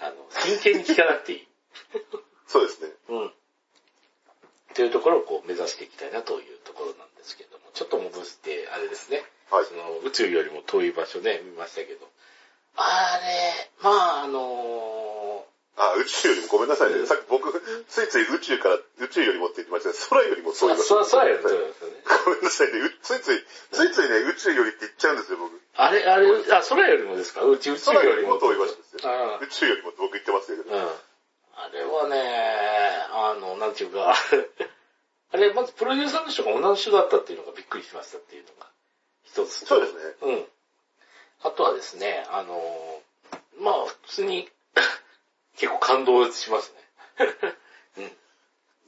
[0.00, 1.48] あの、真剣に聞かなくていい。
[2.46, 2.90] そうですね。
[3.08, 3.32] うん。
[4.74, 9.22] というところをこう目指していきたいなというところなんですけども、ちょっと戻して、あれですね。
[9.50, 12.08] はいその、宇宙よりも遠い場所ね、見ましたけど。
[12.76, 15.44] あれ、まああの
[15.76, 17.06] あ、宇宙よりもごめんなさいね。
[17.06, 17.48] さっき僕、
[17.88, 19.94] ついつい宇宙から、宇宙よりもって言ってましたね。
[20.10, 20.78] 空よりもそ遠いう
[21.28, 21.96] やると思いますよね。
[22.24, 22.80] ごめんなさいね。
[22.80, 25.60] うついつい、ついついね、宇宙よりって言っちゃうんですよ、僕。
[25.76, 27.42] あれ、あれ、あ、空よりもですか？
[27.44, 28.36] 宇宙、宇宙空よりも。
[28.36, 29.00] よりも遠い場所ですよ。
[29.04, 30.62] あ宇宙よりもって僕言ってますけど。
[30.64, 30.88] うん。
[31.56, 32.18] あれはね、
[33.12, 34.14] あの、なんていうか、
[35.32, 38.66] あれ、まずプロデューサーの人が同じ人だったっていうのがびっくりしましたっていうのが
[39.24, 39.66] 一つと。
[39.66, 40.00] そうですね。
[40.22, 40.46] うん。
[41.42, 43.02] あとはですね、あの、
[43.58, 44.50] まあ、普通に
[45.56, 47.56] 結構感動しますね。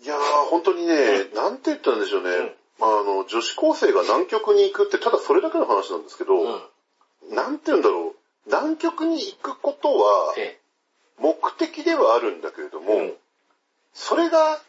[0.00, 2.56] いやー、本当にね、なんて言ったんでしょうね。
[2.80, 6.70] あの、女子高生が南極に行くって、ただそれだけの話なんですけど、うん。
[7.30, 8.16] なんて言うんだろう。
[8.46, 10.60] 南極に行くことは、え
[11.18, 13.14] 目的ではあるんだけれども、うん
[13.94, 14.60] それが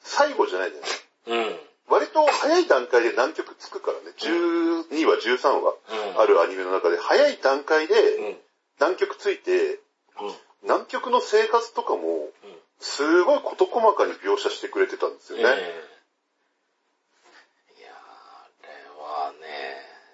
[0.00, 0.90] 最後じゃないじゃない
[1.26, 1.50] え。
[1.50, 1.56] うん。
[1.88, 5.74] 割と早い段階で南極着くからね、12話、13話
[6.14, 6.20] うん。
[6.20, 7.88] あるアニメの中で、早い段階うん。
[7.88, 8.38] で
[8.78, 9.80] 南極着いて、
[10.20, 10.34] うん。
[10.62, 12.30] 南極の生活とかも、うん。
[12.80, 15.44] すごい事細かに描写してくれてたんですよね。
[15.44, 15.84] え
[17.78, 18.68] えいやーあれ
[19.02, 19.38] はね、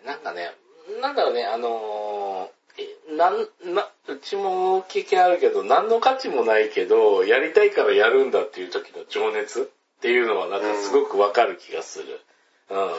[0.04, 0.54] なんかね、
[1.00, 2.15] なんだろうね、あのーえ
[3.10, 12.20] なん、な、うちも経験あるけど、何の価値もないけど、やりたいからやるんだっていう時の情熱っていうのはなんかすごくわかる気がする。
[12.70, 12.90] うん。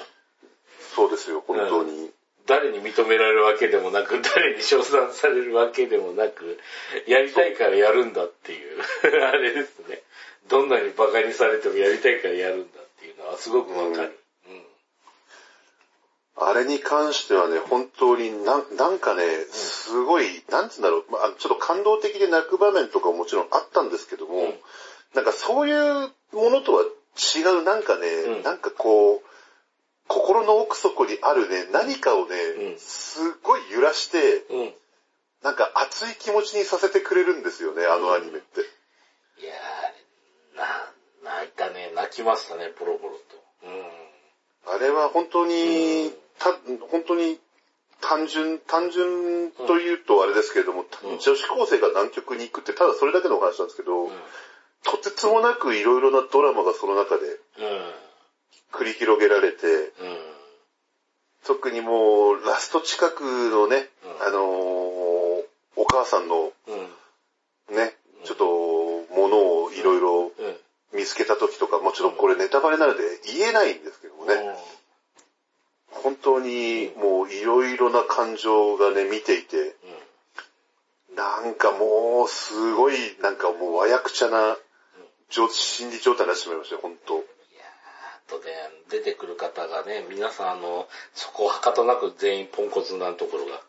[0.96, 2.10] そうですよ、本当に。
[2.48, 6.58] 誰に認められるわけでもなく、誰に称賛されるわけでもなく、
[7.06, 8.82] やりたいからやるんだっていう、
[9.26, 10.02] あれですね。
[10.48, 14.18] どんなに馬鹿にされてもやりたいからやるんだっていうのはすごくわかる。
[16.38, 16.48] うん。
[16.48, 24.54] あれに関してはね、本当になんなんかね、すごい、なんつうんだろう、まあ、ちょっと感動的で泣く場面とかももちろんあったんですけども、うん
[25.16, 29.22] なんかそういうものとは違う、なんかね、うんなんかこう、
[30.08, 34.74] 心の奥底にあるね、何かをね、うんすっごい揺らして、うん。
[35.44, 38.62] なんか熱い気持ちにさせてくれるんですよね、あのアニメって。
[38.62, 38.64] い
[39.46, 40.92] やー、な、
[41.24, 43.68] 泣いたね、泣きましたね、ポロポロと。
[43.68, 44.76] うん。
[44.76, 46.52] あれは本当に、た、
[46.92, 47.40] 本当に
[48.02, 54.12] 単純、単純というとあれですけれども、うん女子高生が南極に行くってただそれだけのお話なんですけど、うん。
[54.84, 57.38] とてつもなくいろいろなドラマがその中でうん。
[58.72, 59.92] 繰り広げられて、うん。
[61.46, 65.18] 特にもうラスト近くのね、うんあのー
[65.80, 66.52] お母さんの
[67.70, 67.76] うん。
[67.76, 68.46] ね、ちょっと
[69.14, 70.58] ものをいろいろうん。
[70.94, 74.16] 見つけた時とか、もちろんこれネタバレなので言えないんですけど
[76.28, 79.76] 当にもういろいろな感情がね、見ていて、
[81.10, 81.16] うん。
[81.16, 84.58] なんかもう、すごい、なんかもう和訳ちゃな、
[85.30, 87.26] 状心理状態になってしまいましたよ、本当いやー
[88.28, 88.52] あとね、
[88.90, 93.62] 出てくる方がね、皆さんあの、そこをはかとなく全員ポンコツなところが。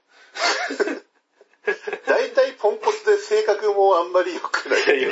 [2.06, 4.82] 大体ポンコツで性格もあんまり良くない。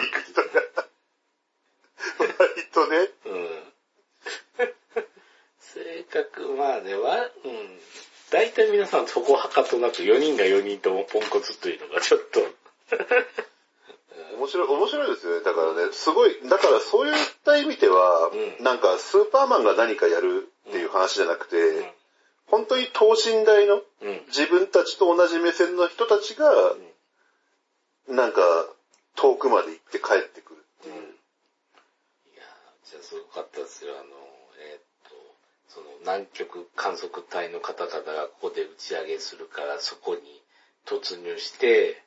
[2.18, 3.10] 割とね。
[3.26, 3.65] うん。
[6.16, 7.80] 性格、まあね、わ、うん。
[8.30, 12.40] 大体皆さんそこをはかとなく4人が4人ともポンコツというのがちょっと、
[14.36, 15.44] 面白い、面白いですよね。
[15.44, 17.14] だからね、すごい、だからそういっ
[17.44, 21.86] た意味では、うんなんかスーパーマンが何かやるっていう話じゃなくて、うん。
[22.46, 24.22] 本当に等身大のうん。
[24.28, 26.50] 自分たちと同じ目線の人たちが、
[28.08, 28.40] なんか
[29.16, 30.94] 遠くまで行って帰ってくるっていう。
[30.94, 30.98] い
[32.36, 33.94] やーじゃあすごかったですよ。
[33.94, 34.04] あの、
[34.58, 34.85] えー
[35.76, 40.20] その南極観測隊の方々がここで打ち上げするからそこに
[40.86, 42.02] 突入して、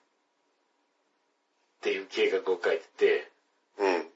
[1.78, 3.32] っていう計画を書いてて、
[3.78, 4.08] うん。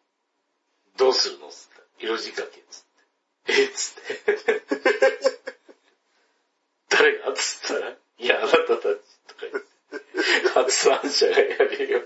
[0.97, 1.49] どうするの？
[1.49, 2.05] つって。
[2.05, 2.83] 色仕掛けつっ
[3.45, 3.61] て。
[3.61, 3.65] え？
[3.65, 4.63] っつって。
[6.89, 7.33] 誰が？
[7.33, 7.95] つったら、い
[8.25, 8.77] や、あなたたち
[9.27, 10.49] とか言って。
[10.49, 12.01] 発案者がやるよ、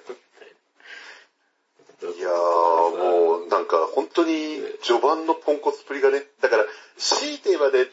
[2.04, 6.66] いやー、もうなんか本当に序盤のポンコツっぷりがね、だから
[6.98, 7.86] 強いて言えばね、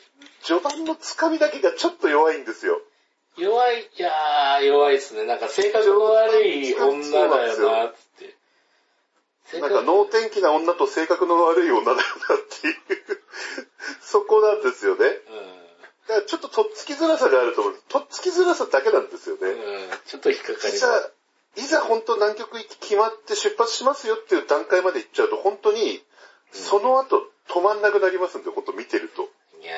[0.42, 2.80] 序盤のつかみだけがちょっと弱いんですよ。
[3.36, 5.24] 弱い、いやー、弱いですね。
[5.24, 8.36] なんか性格の悪い女だよな、つって。
[9.46, 12.04] 性なんか能天気な女と性格の悪い女だよなっ
[12.60, 12.76] ていう、
[14.02, 15.06] そこなんですよね。
[16.06, 17.82] だからちょっととっつきづらさがあると思う。
[17.88, 19.42] とっつきづらさだけなんですよね。
[19.42, 19.48] うん。
[19.48, 19.90] うん。
[20.06, 21.12] ちょっと引っかかります。、
[21.56, 26.02] いざ本当南極行き決まって出発しますよっていう段階まで行っちゃうと本当に、
[26.52, 29.28] その後止まんなくなりますんで、本当見てると。
[29.62, 29.72] いや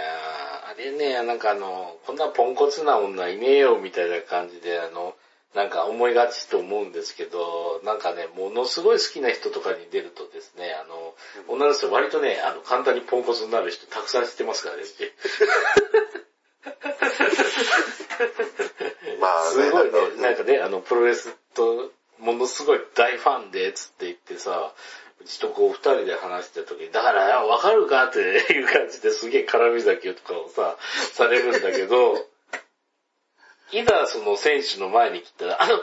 [0.68, 5.14] ー、あれね、なんかあの、こんなポンコツな女いねえよ、みたいな感じで、あの、
[5.54, 11.14] なんか思いがちと思うんですけど、なんかね、ものすごい好きな人とかに出るとですね、あの、
[11.48, 15.12] 女の人割とね、あの、簡単にポンコツになる人たくさん知ってますからね、って
[19.20, 24.72] まあすごいね、なんかね、あの、プロレスと、ものすごい大ファンで、つって言ってさ、
[25.20, 30.76] うちとこう二人で話してた時に、だからよ、わかるかっていう感じですげえ絡み酒とかをさ、
[31.12, 32.16] されるんだけど、
[33.72, 35.82] いざその選手の前に来たら、あの、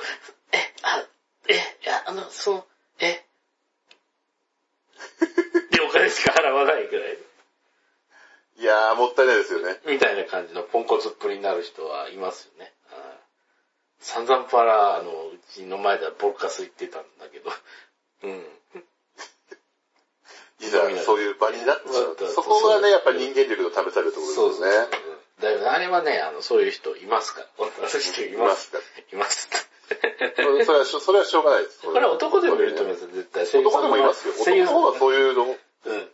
[0.52, 1.06] え、あ、
[1.48, 2.68] え、いや、あの、その、
[3.00, 3.26] え、
[5.72, 7.18] でお金しか払わないくらい。
[8.60, 9.80] いやー、もったいないですよね。
[9.88, 12.74] みたいな感じのポンコツっぷりになる人はいますよね。
[12.92, 13.24] うん
[14.04, 17.50] 散々パラ、あの、うちの前ではボルカス言ってたんだけど、
[18.24, 18.46] うん。
[20.60, 22.28] いざそういう場になってしま。
[22.28, 24.88] そこがね、やっぱり人間力の試されるところですね。
[25.40, 25.68] だよね。
[25.68, 27.48] あれはね、あの、そういう人いますから。
[27.58, 28.56] 女の人いま。
[28.56, 28.80] すすか
[29.14, 29.50] います。
[30.66, 31.82] それはしょ、それはしょうがないです。
[31.82, 33.44] これは男でもいると思いますよ、絶対。
[33.62, 34.34] 男でもいますよ。
[34.34, 35.58] 男の方がそういうの。
[35.86, 36.12] うん。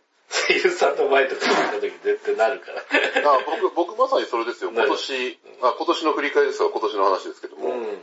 [0.50, 2.80] 声優さんの前とか行った時絶対なるから。
[2.80, 4.70] あ僕、僕まさにそれですよ。
[4.70, 7.68] 今年、あ今年の振り返りですが、今年の話ですけども。
[7.68, 7.98] うん。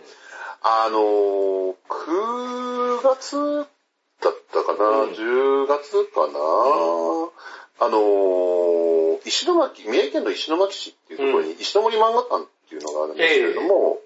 [0.61, 3.67] あのー、9月
[4.21, 5.09] だったかな、うん。
[5.11, 6.39] 10月かな、
[7.79, 13.99] あのー、石巻、三重県の石巻市っていうところに、石森漫画館っていうのがあるんですけれども、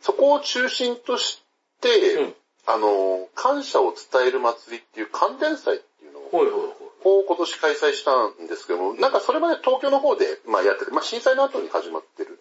[0.00, 1.42] そこを中心とし
[1.80, 2.34] て、うん。
[2.64, 12.38] あのー、感謝を伝える祭りっていう関連祭っていうのを、ほいほいほを今年開催したんですけども、なんかそれまで東京の方で、まあやってて、まあ震災の後に始まってる。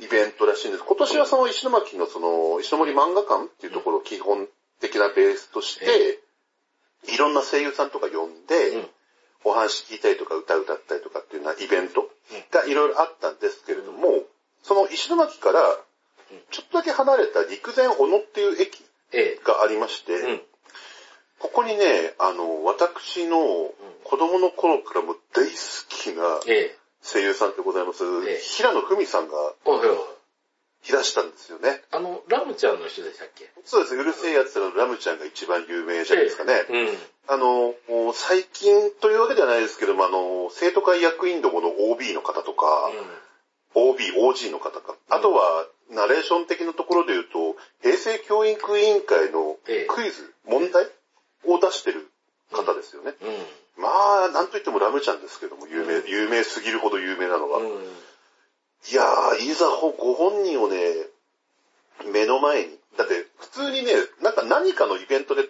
[0.00, 0.84] イベントらしいんです。
[0.84, 4.48] 今年はその石巻のその、石森漫画館っていうところを基本
[4.80, 6.18] 的なベースとして、
[7.12, 8.86] いろんな声優さんとか呼んで、うん
[9.44, 12.08] お話聞いたりとか歌歌ったりとかっていうようなイベント
[12.52, 14.22] がいろいろあったんですけれども、
[14.62, 15.60] その石巻から
[16.50, 20.12] ちょっとだけ離れた陸前小野っていう駅えがありまして。
[21.42, 23.36] ここにね、あの、私の
[24.04, 25.52] 子供の頃からも大好
[25.88, 26.76] きなええ。
[27.02, 29.34] 声優さんでございます、ええ平野文さんが
[29.64, 29.98] ほいほいほい。
[30.84, 31.82] き出したんですよね。
[31.90, 33.50] あの、ラムちゃんの人でしたっけ？
[33.64, 33.96] そうです。
[33.96, 36.64] うるせえやつらのラムちゃんが一番有名じゃないですかね。
[36.70, 36.88] うん。
[37.28, 37.74] あの、
[38.14, 42.90] 最近というわけではないですけども、あの、生徒会役員どもの OB の方とか、
[43.74, 44.96] OB、OG の方か。
[45.08, 50.86] あとは、ナレーション的なところで言うと、平成教育委員会のええクイズ、問題
[51.46, 52.10] を出してる
[52.52, 53.14] 方ですよね。
[53.20, 53.82] うん。
[53.82, 53.88] ま
[54.24, 57.58] あ、なんといってもラムちゃんですけども、有名、有名すぎるほど有名なのが。
[57.58, 57.66] うん。
[57.66, 60.76] いやー、いざほご本人をね、
[62.12, 62.78] 目の前に。
[62.96, 65.48] だって、普通にね、なんか何かのイベントで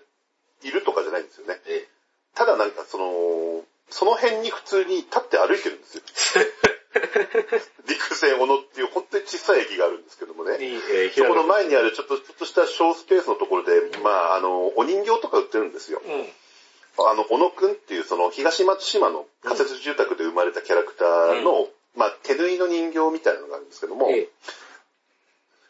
[0.63, 1.59] いるとかじゃないんですよね。
[1.67, 1.87] え
[2.35, 6.03] ただなんかその、その辺に普通に立って歩いてるんですよ。
[7.89, 10.59] 陸前小野っていう本当に小さい駅があるんですけどもえ。
[10.59, 10.65] ね。
[10.93, 11.71] えー、そこの前に。
[11.71, 16.03] にあるちょっと、ちょっとした小スペースのところで、まあ、あの、お人形とか売ってるんですよ。
[16.05, 17.07] うん。
[17.07, 24.29] あの、小野くんっていうその東松島の仮設住宅で生まれたキャラクターの、まあ、手縫いの人形みたいなのがあるんですけども、ええ。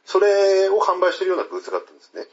[0.04, 2.26] それを販売してるようなブースがあったんですね。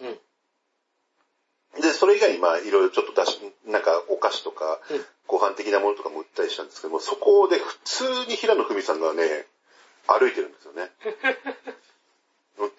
[1.76, 1.82] うん。
[1.82, 9.46] で、それ以外にまあ、いろいろちょっと出し、なんかお菓子とかうん、ご飯的なものとかも売ったりしたんですけども、そこで普通に平野文さんがね、
[10.08, 10.90] 歩いてるんですよね。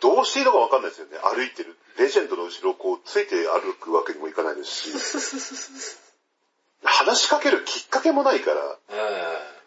[0.01, 1.16] どうしていいのかわかんないですよね。
[1.22, 1.76] 歩いてる。
[1.99, 4.91] レジェンドの後ろをこう、ついて歩くわけにもいかないですし、
[6.82, 8.78] 話しかけるきっかけもないから、う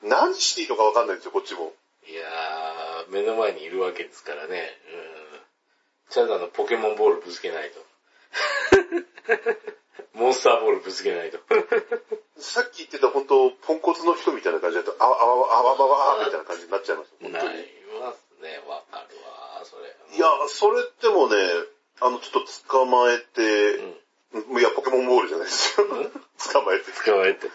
[0.03, 1.65] 何していいのかわかんないんですよ、こっちも。
[1.65, 2.09] ん。
[2.11, 4.77] いやー、目の前にいるわけですからね。
[5.33, 5.39] うん。
[6.09, 7.79] ちゃんとあの、ポケモンボールぶつけないと。
[10.13, 11.39] モンスターボールぶつけないと。
[12.37, 17.57] さっき言ってた本当、ポンコツの人みたいな感じだと、あわあわあわあわあわみたいな感じになっちゃいます本な当に。
[17.57, 17.65] り
[17.99, 18.61] ますね。
[18.67, 19.95] わかるわ、それ。
[20.15, 21.35] いや、それでもね、
[22.01, 23.75] あの、ちょっと捕まえて、
[24.33, 24.59] うん。
[24.59, 25.87] いや、ポケモンボールじゃないですよ。
[25.87, 26.91] 捕まえて。
[27.05, 27.49] 捕まえて。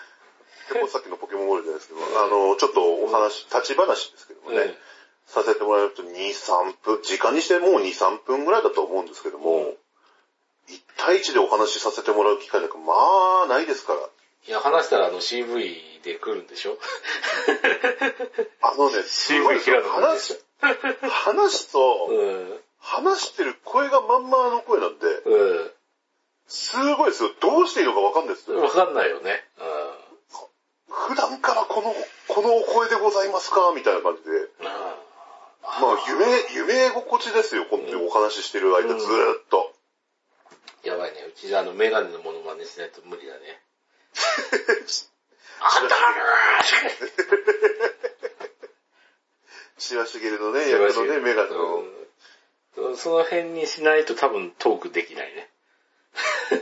[0.69, 4.77] 結構さっきのポケモンボールじゃないですけど、あの、ちょっとお話、立ち話ですけどもね、
[5.27, 9.77] させてもらえると2、3分、時間にしてもう2、3分ぐらいだと思うんですけども、うん
[10.71, 12.93] 1対1でお話しさせてもらう機会なんか、ま
[13.45, 14.01] あ、ないですから。
[14.01, 16.79] いや、話したらあの CV で来るんでしょ？
[18.63, 22.61] あのね、すごい CV 平話す、話すと、うん。
[22.81, 25.75] 話してる声がまんまの声なんで、う
[26.47, 27.31] すごいですよ。
[27.41, 28.55] どうしていいのかわかんないですん。
[28.55, 28.63] よ。
[28.63, 29.45] わかんないよね。
[30.89, 31.95] 普段からこの、
[32.29, 33.73] このお声でございますか？
[33.75, 34.31] みたいな感じで。
[34.31, 34.65] うん。
[34.65, 34.71] ま
[35.69, 36.25] あ、夢、
[36.79, 37.67] 夢心地ですよ。
[37.71, 39.68] 本当にお話ししてる間ずーっと。
[40.89, 41.21] やばいね。
[41.29, 43.61] うちであのメガネのモノマネしないと無理だね。
[45.61, 45.97] あった
[49.79, 51.77] しわしげるのね、ー役のね、メガネの。
[51.77, 52.09] うん
[52.97, 55.51] その辺にしないと多分トークできないね。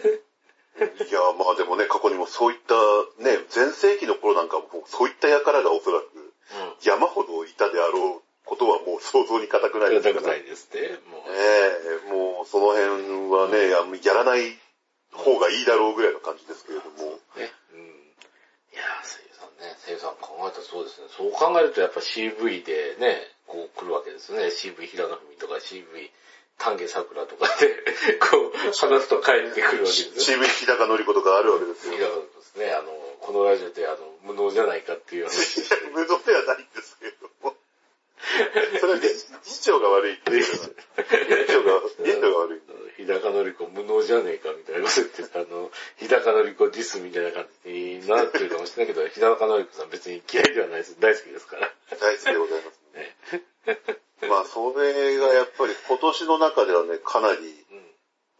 [1.11, 2.75] いや、まあでもね、過去にもそういった、
[3.23, 6.33] ね、前世紀の頃なんかもそういった輩がおそらくうん。
[6.81, 11.03] 山ほどいたであろうことはもう想像に難くないやですからりたくないですって。
[11.11, 11.29] もう。
[11.35, 14.55] ええもうその辺はね、ややらない
[15.11, 17.19] 方がいいだろうぐらいの感じですけれども。
[17.35, 17.51] ね。
[17.75, 17.91] うん。
[18.71, 21.11] いやー、声優さんね、声優さん考えたらそうですね。
[21.11, 23.19] そう考えるとやっぱ CV でね、
[23.51, 24.47] こう来るわけですね。
[24.55, 25.83] CV 平野文とか CV
[26.59, 30.23] 丹下桜とかで、 こう、話すと帰ってくるわけですよ。
[30.23, 31.95] チーム日高のり子とかあるわけですよ。
[31.95, 35.61] い平野文ですね、あの、このラジオであの、無能じゃないかっていう話
[35.93, 37.56] 無能ではないんですけれども。
[38.81, 40.69] それは理事長が悪いっていうのは。
[41.29, 42.61] 理事長が、理事長が悪い。
[42.97, 50.97] 日高のり子無能じゃねえかみたいなこと言って、あの、日高のり子ディスみたいな感じになってるかもしれないけど、日高のり子さん別に嫌いではないです。
[50.99, 51.71] 大好きですから。
[52.01, 52.81] 大好きでございます。
[52.95, 53.17] ね。
[54.29, 57.65] まあ、それがやっぱり今年の中ではね、かなり、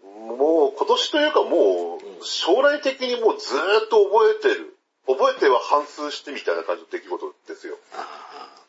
[0.09, 0.39] うん。
[0.39, 4.77] もう今年というかもうんう、将来的にもうずーっと覚えてる。
[5.07, 7.79] 覚えては反数してみたいな感じの出来事ですよ。
[7.95, 8.66] あ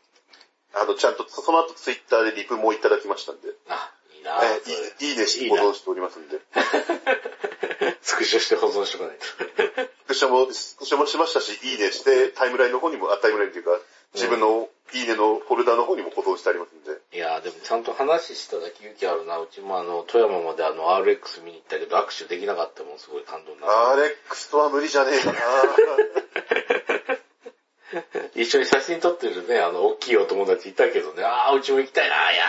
[0.81, 3.49] あの、ちゃんと、その後ツイッターでリプもいただきましたんで。
[3.69, 6.39] あ、あ、いいなえーいいいいねし保存しておりますんで。
[8.01, 9.25] スクショして保存しとかないと。
[9.25, 13.79] スクショも、スクショもしましたし、いいねして、タイムラインの方にも、あ、タイムラインっていうか、
[14.13, 16.97] 自分のいいねのフォルダの方にも保存してありますんで。
[17.13, 19.37] いやーでもちゃんと話しただけ勇気あるな。
[19.37, 25.39] うちもあの、富山まであの、RX 見に行ったけど握手できなかったもん、すごい感動になっアレックスとは無理じゃねえかな
[27.17, 27.26] た。
[28.35, 32.43] 一緒に写真撮ってるね、あの、大きいお友達いたけどね、あー、うちも行きたいな、いや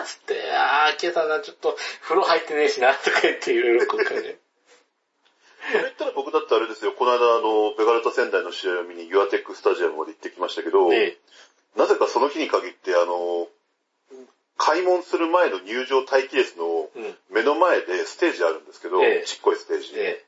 [0.00, 4.38] ー、つって、あー、今朝な、ちょっと、風呂入ってねえしな、とか言っていろいろこうかね。
[5.70, 11.16] それ言ったら僕だってあれですよ、この間あの、ベガルタ仙台の試合を見にユアテックスタジアムまで行ってきましたけど、ね
[11.76, 13.48] なぜかその日に限ってあの、
[14.56, 17.16] 開門する前の入場待機列のうん。
[17.30, 19.94] 目の前でステージあるんですけど、ええちっこいステージ。
[19.94, 20.24] で、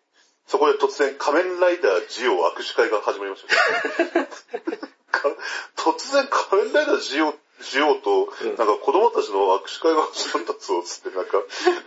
[0.51, 5.28] そこで突然仮面ライダージオ握手会が始まりました、か
[5.78, 11.38] 突然仮面ライダージオしようと、うんなんか子供たちの握手会が始まったぞ、つって、なんか、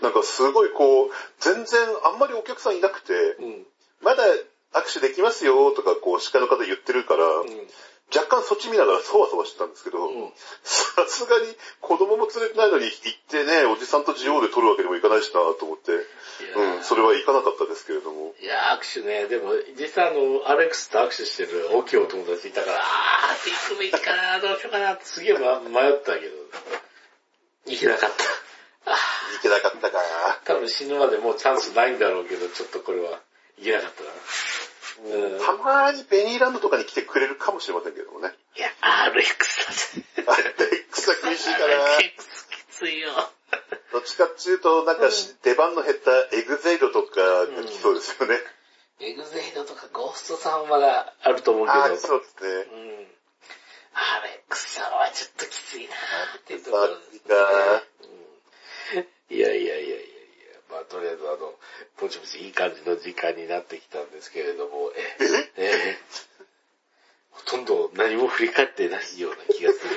[0.01, 1.11] なんかすごいこう、
[1.41, 3.67] 全然あんまりお客さんいなくて、うん。
[4.01, 4.23] まだ
[4.71, 7.67] 握手できますよ、とかこう、司会の方言ってるから、うん。
[8.13, 10.31] 若干そっち見ながらそわそわしてたんですけど、うん
[10.63, 11.49] さすがに
[11.81, 15.91] 子供も連れてないのに行ってね、おじさんとジオで撮るわけにもいかないしなと思って、
[16.53, 18.33] うん、それは行かなかったですけれども。
[18.39, 19.25] いやー、握手ね。
[19.25, 26.37] でも、実際あの、アレックスと握手してる大きいお友達いたから、あー、行くべきかな、どうしようかなってすげえ、ま、迷ったけど、
[27.65, 28.93] 行けなかった。
[28.93, 28.97] あ
[29.35, 29.97] 行けなかったか。
[29.97, 33.19] ー多分死ぬまでもうチャンスないんだろうけど、ちょっとこれは、
[33.57, 34.09] 行けなかったな。
[35.01, 35.39] うん。
[35.39, 38.33] たまにベニーランドとかに来てくれるかもしれませんけどもね。
[38.55, 40.05] いや、アレックスだぜ。
[40.27, 40.53] あれ、
[40.91, 41.83] 草厳しいかアレな。
[41.83, 43.11] ックスきついよ。
[43.91, 48.37] どっちかっていうと、なんかし、出番の減ったエグゼイドとかが来そうですよね。
[48.99, 51.79] エグゼイドとかゴーストさんはあると思うけど。
[51.79, 52.49] ああ、そうですね。
[52.49, 53.07] うん。
[53.95, 57.35] アレックスさんはちょっときついなーっていうところさあ、次か。
[59.29, 60.05] いやいやいやいやいや、
[60.73, 61.53] まあとりあえずあの、
[62.01, 64.91] ぼちぼちいい感じの時間になってきたんですけれども、
[65.57, 65.97] え、え、
[67.31, 69.95] ほとんど何も振り返ってないような気がする。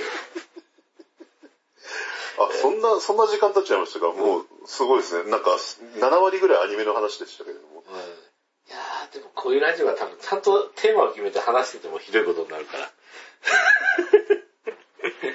[2.38, 4.12] あ、そんな、そんな時間経っちゃいましたか？
[4.12, 5.30] もう、すごいですね。
[5.30, 5.50] なんか、
[5.96, 7.82] 7割ぐらいアニメの話でしたけれども。
[7.88, 7.96] うん。
[7.96, 7.98] い
[8.68, 12.90] やー、でもこういうラジオは多分ちゃんとテーマを決めて話しててもひどいことになるから。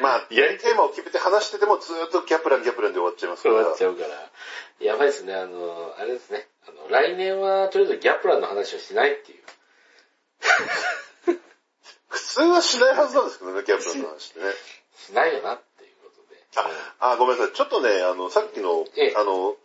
[0.02, 3.56] まあ、やりテーマを決めて話しててもずーっとギャプランギャプランで終わっちゃいますから。
[3.56, 4.32] 終わっちゃうから。
[4.86, 6.48] やばいですね、あの、あれですね。
[6.68, 9.44] あの、来年はとりあえずギャプランの話をしないっていう。
[12.10, 14.46] 普通はしないはずなんですけどね、ギャプランの話ってね。
[14.96, 16.40] しないよなっていうことで。
[17.00, 17.54] あ、あ、ごめんなさい。
[17.54, 19.56] ちょっとね、あの、さっきのええ、あの、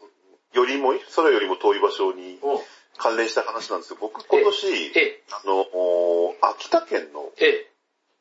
[0.52, 2.60] よりも、空よりも遠い場所にうん。
[2.98, 7.70] 関連した話なんですけど、僕今年、え、あの、お秋田県のえ、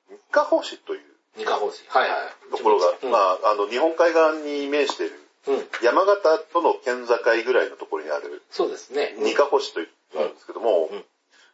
[0.10, 1.88] 三日法市という二課方針。
[1.88, 2.58] はいはい。
[2.58, 5.68] ところが、うん、まあ、あの、日本海側に面しているうん。
[5.84, 9.16] 山形との県境ぐらいのところにあるそうですね。
[9.20, 10.90] 二ヶ星というんですけども、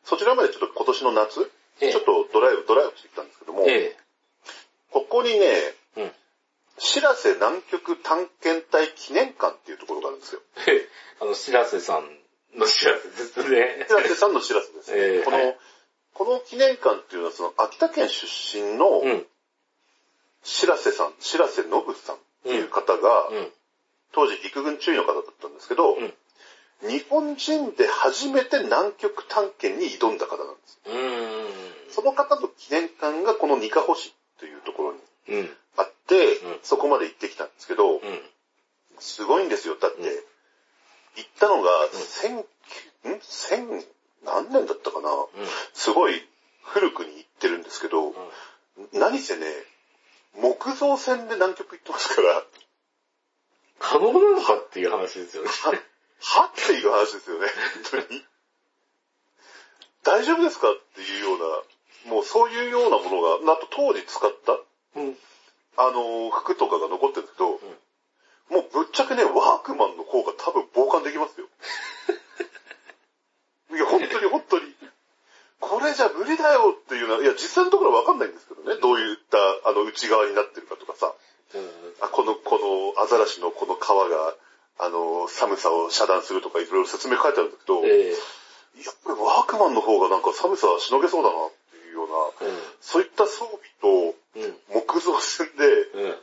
[0.04, 1.52] そちらまでちょっと今年の夏、
[1.82, 3.96] ええちょっとドライブ、ドライブしてきたんですけども、え
[4.92, 5.76] ここにね、え。
[5.98, 6.12] うん。
[6.78, 10.42] しらせ南極探検隊記念館っていうところがあるんですよ。
[10.68, 10.88] え
[11.20, 12.04] あの、白瀬さん
[12.58, 13.94] の知らせですねし。
[13.94, 15.24] らせさんのしらせですね。
[15.26, 15.56] この、
[16.14, 18.28] この記念館っていうのはその秋田県出
[18.58, 19.28] 身のうん。
[20.44, 23.52] しらせさん、しらせのぶさんっていう方が、うん。
[24.14, 26.14] 当時陸軍中尉の方だったんですけど、うん
[26.84, 30.80] 日本人で初めて南極探検に挑んだ方なんです。
[31.94, 35.50] その方の記念館がこの二ヶ星というところにうん。
[35.78, 38.00] あって、うんそこまで行ってきたんですけど、うん。
[38.98, 39.76] すごいんですよ。
[39.80, 40.32] だって、うん
[41.18, 42.46] 行ったのが、千、ん？
[43.22, 43.68] 千、
[44.26, 45.10] 何年だったかな、
[45.74, 46.14] すごい
[46.64, 48.14] 古くに行ってるんですけど、
[48.94, 49.46] 何せね、
[50.40, 52.44] 木造船で南極行ってますから、
[53.80, 55.50] 可能なのかっていう話ですよね。
[55.50, 57.48] はっていう話ですよね、
[57.92, 58.24] 本当に。
[60.04, 64.54] 大丈夫ですかっていうような、もうそういうようなものが、あと当時使った、
[65.00, 65.18] うん。
[65.78, 67.60] あの、服とかが残ってるけど、
[68.50, 71.48] もうぶっちゃけね、ワークマンの方が多分防寒できますよ。
[73.72, 74.61] いや、本当に本当に。
[75.72, 81.16] これじゃ無理だよっていうのは、いや、実際のところはわかんないんですけどね、どういった、あの、内側になってるかとかさ、
[82.04, 84.36] あこの、この、アザラシのこの皮が、
[84.84, 88.16] あの、寒さを遮断するとかいろいろ説明書いてあるんですけど、ええ
[88.84, 92.16] やっぱりワークマンの方がなんか寒さしのげそうだなっていうような、
[92.80, 94.44] そういった装備とうん。
[94.44, 94.56] うん。
[94.88, 95.64] 木造船で
[95.94, 96.16] うん。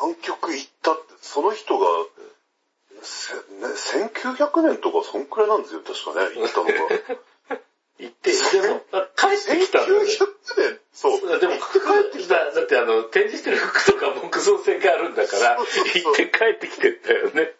[0.00, 1.86] 南極行ったって、その人が、
[3.02, 3.40] せね、
[4.08, 6.72] 1900年とかそんくらいなんですよ、確かね、行ったのが。
[8.00, 10.08] 行って、でも、あ帰ってきたんだよね。
[10.08, 10.16] 1900
[10.56, 11.40] 年そう。
[11.40, 12.34] でも、服帰ってきた。
[12.34, 17.52] だだってあの、展示してる服とか木造船があるんだから、行って帰ってきてんだよね。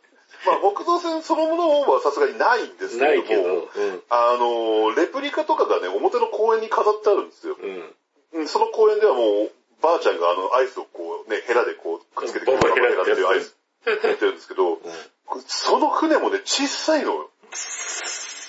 [0.46, 4.02] まあ、木造船そのものはさすがにないんですけれども、ないけど、うん。
[4.08, 7.56] あの、レプリカとかがね、表の公園に飾ってあるんですよ。
[7.60, 8.40] うん。
[8.40, 9.50] うんその公園ではもう、
[9.82, 14.78] ばあちゃんがあの、アイスをこう、ね、ヘラでこう、くっつけてくれる、ヘラっていうアイス、やってるんですけど、
[15.46, 17.30] その船もね、小さいのよ。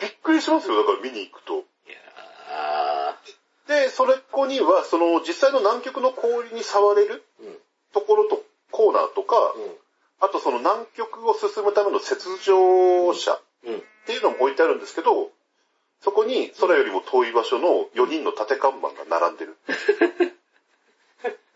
[0.00, 1.54] びっくりしますよ、だから見に行くと。
[1.54, 1.58] い
[1.90, 3.16] や
[3.66, 7.24] で、それっこには、その、実際の南極の氷に触れる。
[7.92, 9.74] ところと、コーナーとか、うん。
[10.20, 13.76] あとその南極を進むための雪上車うん。
[13.76, 15.30] っていうのも置いてあるんですけど、
[16.02, 19.56] そこに空よりも遠い場所の4人の縦看板が並んでる。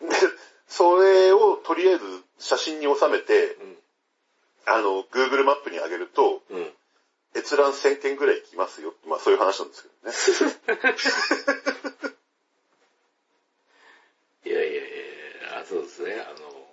[0.01, 0.17] で、
[0.67, 2.05] それをとりあえず
[2.39, 3.57] 写真に収めて、
[4.65, 6.73] あの、Google マップに上げると、うん。
[7.37, 9.89] 閲覧1000件ぐらい行きますよ、まあそういう話なんですけ
[10.73, 10.97] どね。
[14.45, 14.85] いやいやい
[15.43, 16.69] や、あそうですね、あの、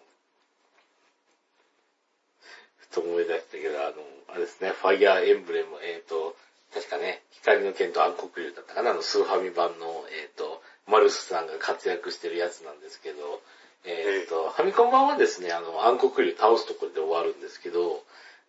[2.77, 3.95] ふと思い出したけど、あの、
[4.29, 6.35] あれですね、ファイヤーエンブレム、えっ、ー、と、
[6.73, 13.41] 確かね、光の剣と暗黒竜だったかな、あの、スーハミ版の、えっ、ー、と、マルスさんが活躍してるやつなんですけど、
[13.85, 18.03] えっ、ー、と、ファミコン版はですね、あの、暗黒竜倒すところで終わるんですけど、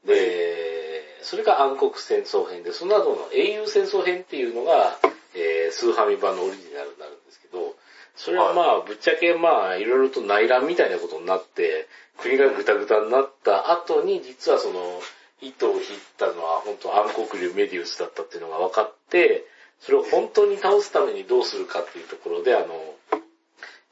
[0.04, 4.98] で、それが暗黒戦争編で、その後の英雄戦争編っていうのが、
[5.34, 7.74] えー、スーファミ版のオリジナルになるんですけど、
[8.16, 11.86] それはまあ、ぶっちゃけまあ、いろいろと内乱みたいなことになって、
[12.18, 15.00] 国がぐたぐたになった後に、実はその、
[15.42, 15.82] 糸を引っ
[16.16, 19.44] たのは本当暗黒竜メディウスだったっていうのが分かって、
[19.80, 22.66] それを本当に倒すためにどうするかっていうところで、あの、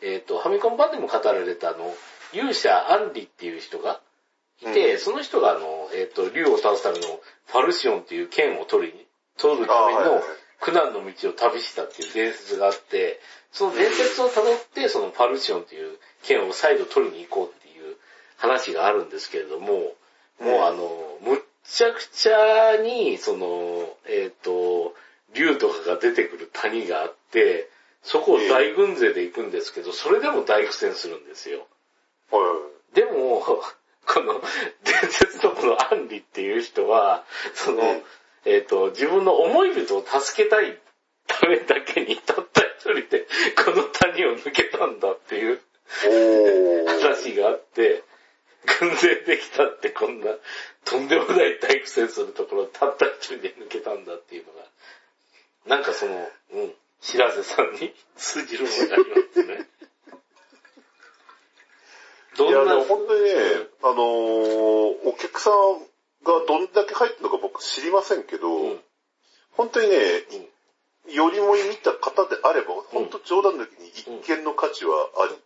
[0.00, 1.94] えっ、ー、と、ファミコン版でも語られたあの、
[2.32, 4.00] 勇者アンリっていう人が
[4.70, 7.04] いて、うん、その人があの、えっ、ー、と、竜を倒すための
[7.46, 9.06] ファルシオンっていう剣を取りに、
[9.36, 10.22] 取るための
[10.60, 13.20] 苦難の道を旅したっていう伝説があって、
[13.52, 17.96] その伝説を辿って、そのファルシオンっていう剣を再度取りに行こうっていう
[18.36, 19.94] 話があるんですけれども、も
[20.40, 24.94] うあの、むっちゃくちゃに、その、えっ、ー、と、
[25.34, 27.68] 竜とかが出てくる谷があって、
[28.02, 31.66] そこを大軍勢で行くんですけど、それでも大苦戦するんですよ。
[32.94, 33.42] でも、
[34.06, 34.40] この、
[34.84, 37.24] 伝説のこのアンリっていう人は、
[37.54, 37.82] その、
[38.44, 40.78] えっ、ー、と、自分の思い人を助けたい
[41.26, 43.26] ためだけにたった一人で、
[43.64, 45.60] この谷を抜けたんだっていう
[46.86, 48.02] 話があって、
[48.80, 50.26] 軍勢できたってこんな、
[50.84, 56.12] とんでもない大苦戦するところたった一人で抜けたんだっていうのが、なんかその、
[56.52, 59.66] うん、白瀬さんに通じるものがありますね。
[62.36, 62.62] どんな。
[62.62, 63.30] いや、でも本当にね、
[63.82, 65.78] あのー、お客さん
[66.24, 68.80] がどんだけ入ってるのか僕知りませんけど、うん、
[69.52, 69.96] 本当にね、
[71.06, 75.38] うん、よりも見た方であれば、本当冗談抜きに一見の価値はある。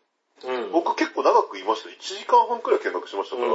[0.44, 1.90] うん、僕結構長くいました。
[1.90, 3.48] 1時間半くらい見学しましたから、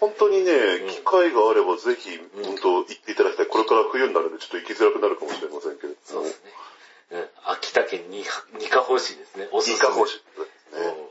[0.00, 0.50] 本当にね、
[0.88, 2.10] 機会があればぜひ、
[2.42, 3.46] 本当行っていただきたい。
[3.46, 5.94] これから冬になるんでちょっと行きづらくなるかもしれませんけど。
[6.02, 6.50] そうですね。
[7.44, 8.24] 秋田県に、
[8.58, 9.48] 二カ星ですね。
[9.52, 9.76] おすすめ。
[9.76, 10.29] 二カ星ですね、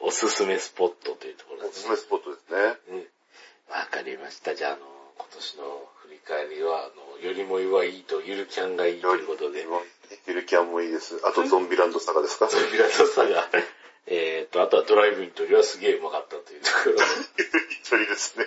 [0.09, 2.57] おすすめスポットというところですすすめスポットですね。
[3.69, 4.55] わ、かりました。
[4.55, 4.81] じゃあ、あの、
[5.19, 5.63] 今年の
[6.01, 6.89] 振り返りは、あ
[7.21, 9.67] の、よりもいはいいと、ゆるキャンがいいということで。
[10.25, 11.21] ゆるキャンもいいです。
[11.23, 12.47] あと、ゾンビランドサガですか？
[12.47, 13.47] ゾンビランドサガ。
[14.07, 16.95] えっと、あとはドライブインというよりはすげえうまかったというところ。
[17.69, 18.45] 一人ですね。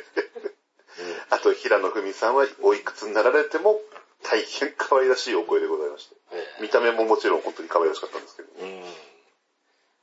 [1.30, 3.80] あと、平野文さんはおいくつになられても、
[4.24, 6.16] 大変可愛らしいお声でございまして。
[6.32, 8.48] えー、見た目ももちろん本当に可愛らしかったんですけど。
[8.60, 8.82] うん。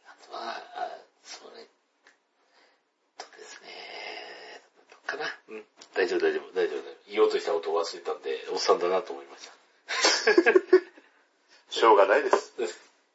[0.07, 1.64] あとは、あそれ
[3.18, 3.70] とですね、
[5.05, 5.26] かな。
[5.49, 5.64] うん。
[5.93, 6.82] 大丈夫、大丈夫、大丈夫。
[7.12, 9.54] 言おうとしたことを忘れたんで、おっさんだなと思いました。
[11.72, 12.54] しょうがないです。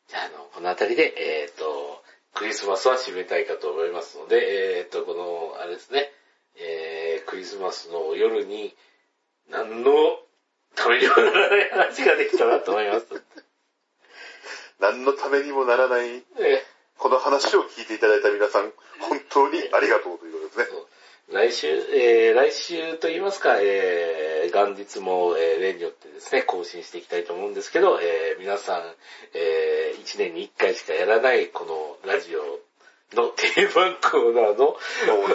[0.08, 2.02] じゃあ、あの、この辺りで、えっ、ー、と、
[2.34, 6.10] クリスマスは締めたいかと思いますので、えっ、ー、と、この、あれですね、
[6.56, 8.74] えー、クリスマスの夜に、
[9.50, 10.18] 何の
[10.74, 13.06] ためにもならない話ができたなと思います。
[14.80, 16.24] 何のためにもならない、
[16.98, 20.23] この話を聞いていただいた皆さん、本当にありがとうということですね。
[21.44, 28.80] 来週、えー、来週と言いますか、えー、元日も、えー、例によってですね、更新していきたいと思うんですけど、えー、皆さん、
[29.34, 32.40] えー、1年に1回しかやらないこのラジオ
[33.14, 34.74] の定番コーナーの、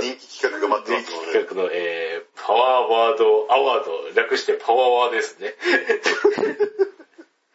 [0.01, 1.27] 人気企画が待ってますので。
[1.29, 5.53] 人気企画の、えー、パワーワードアワード、略してパワワーですね。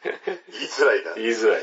[0.05, 1.15] 言いづらいな。
[1.15, 1.63] 言いづらい。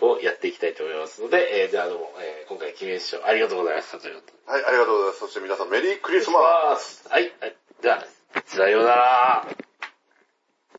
[0.00, 5.18] をやっていきたいと思いますので、えー、じゃあどうも、えー、今回、記念賞ありがとうございましたということはい、ありがとうございます。
[5.20, 6.40] そして皆さん、メリークリスマ
[6.78, 7.04] ス。
[7.10, 7.27] はい、